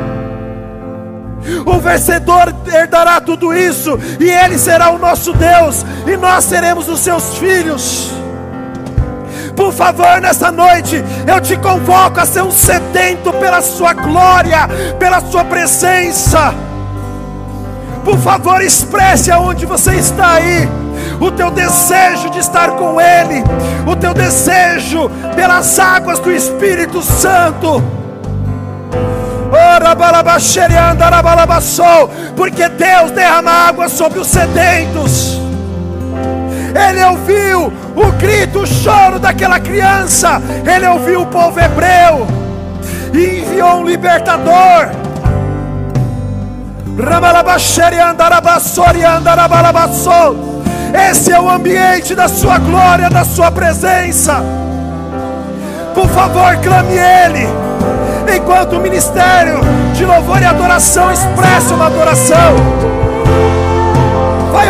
O 1.65 1.79
vencedor 1.79 2.55
herdará 2.73 3.19
tudo 3.19 3.53
isso, 3.53 3.99
e 4.19 4.29
Ele 4.29 4.57
será 4.57 4.89
o 4.89 4.97
nosso 4.97 5.33
Deus, 5.33 5.85
e 6.07 6.15
nós 6.15 6.45
seremos 6.45 6.87
os 6.87 7.01
seus 7.01 7.37
filhos. 7.37 8.11
Por 9.55 9.71
favor, 9.71 10.19
nessa 10.19 10.51
noite, 10.51 11.03
eu 11.27 11.39
te 11.39 11.55
convoco 11.57 12.19
a 12.19 12.25
ser 12.25 12.41
um 12.41 12.51
sedento 12.51 13.31
pela 13.33 13.61
Sua 13.61 13.93
glória, 13.93 14.67
pela 14.97 15.21
Sua 15.21 15.43
presença. 15.43 16.53
Por 18.03 18.17
favor, 18.17 18.61
expresse 18.61 19.31
aonde 19.31 19.65
você 19.65 19.95
está 19.95 20.33
aí. 20.33 20.67
O 21.19 21.31
teu 21.31 21.51
desejo 21.51 22.29
de 22.29 22.39
estar 22.39 22.71
com 22.71 22.99
Ele, 22.99 23.43
o 23.87 23.95
teu 23.95 24.13
desejo 24.13 25.09
pelas 25.35 25.79
águas 25.79 26.19
do 26.19 26.31
Espírito 26.31 27.01
Santo. 27.01 27.81
Porque 32.35 32.67
Deus 32.69 33.11
derrama 33.11 33.51
água 33.51 33.87
sobre 33.87 34.19
os 34.19 34.27
sedentos. 34.27 35.39
Ele 36.73 37.03
ouviu 37.03 37.73
o 37.95 38.11
grito, 38.13 38.59
o 38.59 38.67
choro 38.67 39.19
daquela 39.19 39.59
criança. 39.59 40.41
Ele 40.65 40.87
ouviu 40.87 41.21
o 41.21 41.25
povo 41.27 41.59
hebreu 41.59 42.27
e 43.13 43.41
enviou 43.41 43.81
um 43.81 43.85
libertador. 43.85 44.89
Esse 51.09 51.31
é 51.31 51.39
o 51.39 51.49
ambiente 51.49 52.13
da 52.13 52.27
sua 52.27 52.59
glória, 52.59 53.09
da 53.09 53.25
sua 53.25 53.51
presença. 53.51 54.43
Por 55.93 56.07
favor, 56.09 56.55
clame 56.57 56.93
Ele. 56.93 57.47
Enquanto 58.35 58.73
o 58.73 58.79
ministério 58.79 59.59
de 59.93 60.05
louvor 60.05 60.41
e 60.41 60.45
adoração 60.45 61.11
expressa 61.11 61.73
uma 61.73 61.87
adoração, 61.87 62.55
vai 64.51 64.69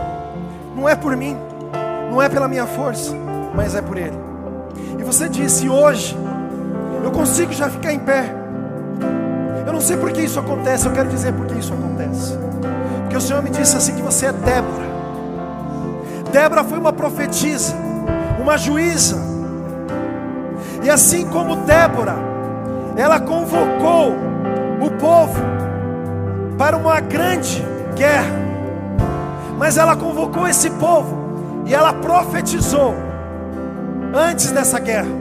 não 0.75 0.87
é 0.87 0.95
por 0.95 1.15
mim, 1.15 1.37
não 2.09 2.21
é 2.21 2.29
pela 2.29 2.47
minha 2.47 2.65
força, 2.65 3.13
mas 3.53 3.75
é 3.75 3.81
por 3.81 3.97
Ele. 3.97 4.17
E 4.99 5.03
você 5.03 5.27
disse 5.27 5.69
hoje, 5.69 6.17
eu 7.03 7.11
consigo 7.11 7.51
já 7.51 7.69
ficar 7.69 7.93
em 7.93 7.99
pé. 7.99 8.33
Eu 9.65 9.73
não 9.73 9.81
sei 9.81 9.97
por 9.97 10.11
que 10.11 10.21
isso 10.21 10.39
acontece, 10.39 10.85
eu 10.85 10.93
quero 10.93 11.09
dizer 11.09 11.33
por 11.33 11.45
que 11.45 11.57
isso 11.57 11.73
acontece. 11.73 12.37
Porque 13.01 13.17
o 13.17 13.21
Senhor 13.21 13.41
me 13.41 13.49
disse 13.49 13.75
assim 13.75 13.95
que 13.95 14.01
você 14.01 14.27
é 14.27 14.31
Débora. 14.31 14.91
Débora 16.31 16.63
foi 16.63 16.77
uma 16.77 16.93
profetisa, 16.93 17.73
uma 18.39 18.57
juíza. 18.57 19.17
E 20.83 20.89
assim 20.89 21.27
como 21.27 21.57
Débora, 21.57 22.15
ela 22.95 23.19
convocou 23.19 24.15
o 24.81 24.91
povo 24.99 25.39
para 26.57 26.77
uma 26.77 26.99
grande 26.99 27.63
guerra. 27.95 28.40
Mas 29.61 29.77
ela 29.77 29.95
convocou 29.95 30.47
esse 30.47 30.71
povo 30.71 31.63
e 31.67 31.73
ela 31.75 31.93
profetizou 31.93 32.95
antes 34.11 34.51
dessa 34.51 34.79
guerra. 34.79 35.11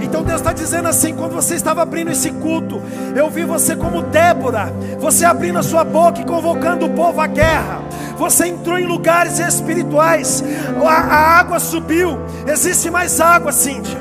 Então 0.00 0.22
Deus 0.22 0.40
está 0.40 0.52
dizendo 0.52 0.86
assim: 0.86 1.12
quando 1.12 1.32
você 1.32 1.56
estava 1.56 1.82
abrindo 1.82 2.12
esse 2.12 2.30
culto, 2.30 2.80
eu 3.16 3.28
vi 3.28 3.42
você 3.42 3.74
como 3.74 4.02
Débora, 4.02 4.72
você 5.00 5.24
abrindo 5.24 5.58
a 5.58 5.64
sua 5.64 5.82
boca 5.82 6.20
e 6.20 6.24
convocando 6.24 6.86
o 6.86 6.90
povo 6.90 7.20
à 7.20 7.26
guerra. 7.26 7.80
Você 8.16 8.46
entrou 8.46 8.78
em 8.78 8.86
lugares 8.86 9.40
espirituais, 9.40 10.44
a, 10.80 10.88
a 10.88 11.38
água 11.40 11.58
subiu, 11.58 12.16
existe 12.46 12.88
mais 12.92 13.20
água, 13.20 13.50
Cíntia. 13.50 13.98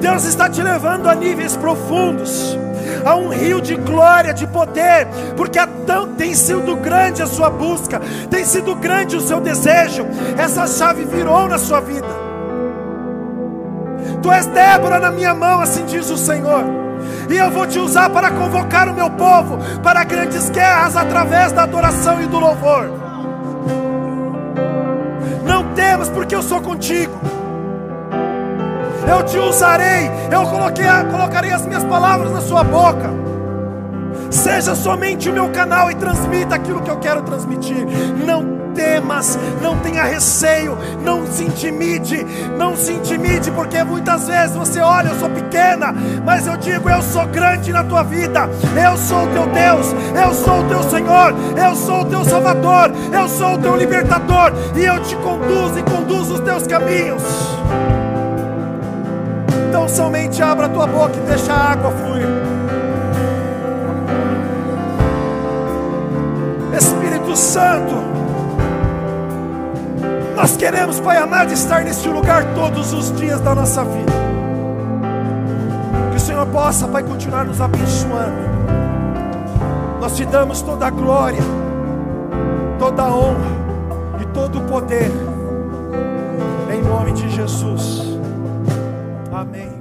Deus 0.00 0.24
está 0.24 0.48
te 0.48 0.62
levando 0.62 1.08
a 1.10 1.14
níveis 1.14 1.54
profundos, 1.58 2.56
a 3.08 3.16
um 3.16 3.30
rio 3.30 3.58
de 3.58 3.74
glória, 3.74 4.34
de 4.34 4.46
poder, 4.46 5.08
porque 5.34 5.58
tão, 5.86 6.14
tem 6.14 6.34
sido 6.34 6.76
grande 6.76 7.22
a 7.22 7.26
sua 7.26 7.48
busca, 7.48 8.00
tem 8.28 8.44
sido 8.44 8.74
grande 8.74 9.16
o 9.16 9.20
seu 9.20 9.40
desejo, 9.40 10.06
essa 10.36 10.66
chave 10.66 11.04
virou 11.06 11.48
na 11.48 11.56
sua 11.56 11.80
vida. 11.80 12.06
Tu 14.22 14.30
és 14.30 14.46
Débora 14.46 14.98
na 14.98 15.10
minha 15.10 15.34
mão, 15.34 15.60
assim 15.60 15.86
diz 15.86 16.10
o 16.10 16.18
Senhor. 16.18 16.64
E 17.30 17.36
eu 17.36 17.50
vou 17.50 17.66
te 17.66 17.78
usar 17.78 18.10
para 18.10 18.30
convocar 18.30 18.88
o 18.88 18.94
meu 18.94 19.08
povo 19.10 19.58
para 19.82 20.04
grandes 20.04 20.50
guerras 20.50 20.94
através 20.94 21.52
da 21.52 21.62
adoração 21.62 22.20
e 22.20 22.26
do 22.26 22.38
louvor. 22.38 22.90
Não 25.44 25.72
temas, 25.74 26.10
porque 26.10 26.34
eu 26.34 26.42
sou 26.42 26.60
contigo. 26.60 27.37
Eu 29.10 29.22
te 29.22 29.38
usarei, 29.38 30.10
eu 30.30 30.42
coloquei, 30.46 30.84
colocarei 31.10 31.50
as 31.50 31.66
minhas 31.66 31.84
palavras 31.84 32.30
na 32.30 32.40
sua 32.40 32.62
boca. 32.62 33.10
Seja 34.30 34.74
somente 34.74 35.30
o 35.30 35.32
meu 35.32 35.48
canal 35.50 35.90
e 35.90 35.94
transmita 35.94 36.54
aquilo 36.54 36.82
que 36.82 36.90
eu 36.90 36.98
quero 36.98 37.22
transmitir. 37.22 37.86
Não 38.26 38.58
temas, 38.78 39.36
não 39.60 39.76
tenha 39.78 40.04
receio, 40.04 40.78
não 41.02 41.26
se 41.26 41.42
intimide, 41.42 42.24
não 42.56 42.76
se 42.76 42.92
intimide, 42.92 43.50
porque 43.50 43.82
muitas 43.82 44.28
vezes 44.28 44.54
você 44.54 44.80
olha, 44.80 45.08
eu 45.08 45.18
sou 45.18 45.28
pequena, 45.30 45.92
mas 46.24 46.46
eu 46.46 46.56
digo, 46.56 46.88
eu 46.88 47.02
sou 47.02 47.26
grande 47.26 47.72
na 47.72 47.82
tua 47.82 48.04
vida, 48.04 48.48
eu 48.80 48.96
sou 48.96 49.24
o 49.24 49.26
teu 49.28 49.46
Deus, 49.46 49.86
eu 50.14 50.32
sou 50.32 50.60
o 50.60 50.64
teu 50.68 50.82
Senhor, 50.84 51.34
eu 51.56 51.74
sou 51.74 52.02
o 52.02 52.04
teu 52.04 52.24
Salvador, 52.24 52.92
eu 53.12 53.28
sou 53.28 53.54
o 53.54 53.58
teu 53.58 53.74
libertador, 53.74 54.52
e 54.76 54.84
eu 54.84 55.02
te 55.02 55.16
conduzo 55.16 55.78
e 55.78 55.82
conduzo 55.82 56.34
os 56.34 56.40
teus 56.40 56.64
caminhos. 56.66 57.22
Então 59.68 59.86
somente 59.86 60.42
abra 60.42 60.64
a 60.64 60.68
tua 60.70 60.86
boca 60.86 61.14
e 61.14 61.20
deixa 61.20 61.52
a 61.52 61.72
água 61.72 61.90
fluir. 61.90 62.26
Espírito 66.76 67.36
Santo, 67.36 67.94
nós 70.34 70.56
queremos, 70.56 70.98
Pai 71.00 71.18
amado, 71.18 71.52
estar 71.52 71.84
neste 71.84 72.08
lugar 72.08 72.44
todos 72.54 72.94
os 72.94 73.14
dias 73.18 73.40
da 73.40 73.54
nossa 73.54 73.84
vida. 73.84 74.12
Que 76.12 76.16
o 76.16 76.20
Senhor 76.20 76.46
possa, 76.46 76.88
Pai, 76.88 77.02
continuar 77.02 77.44
nos 77.44 77.60
abençoando. 77.60 78.48
Nós 80.00 80.16
te 80.16 80.24
damos 80.24 80.62
toda 80.62 80.86
a 80.86 80.90
glória, 80.90 81.42
toda 82.78 83.02
a 83.02 83.14
honra 83.14 83.50
e 84.22 84.24
todo 84.26 84.60
o 84.60 84.62
poder. 84.62 85.10
Em 86.72 86.80
nome 86.82 87.12
de 87.12 87.28
Jesus. 87.28 88.07
Amém. 89.38 89.77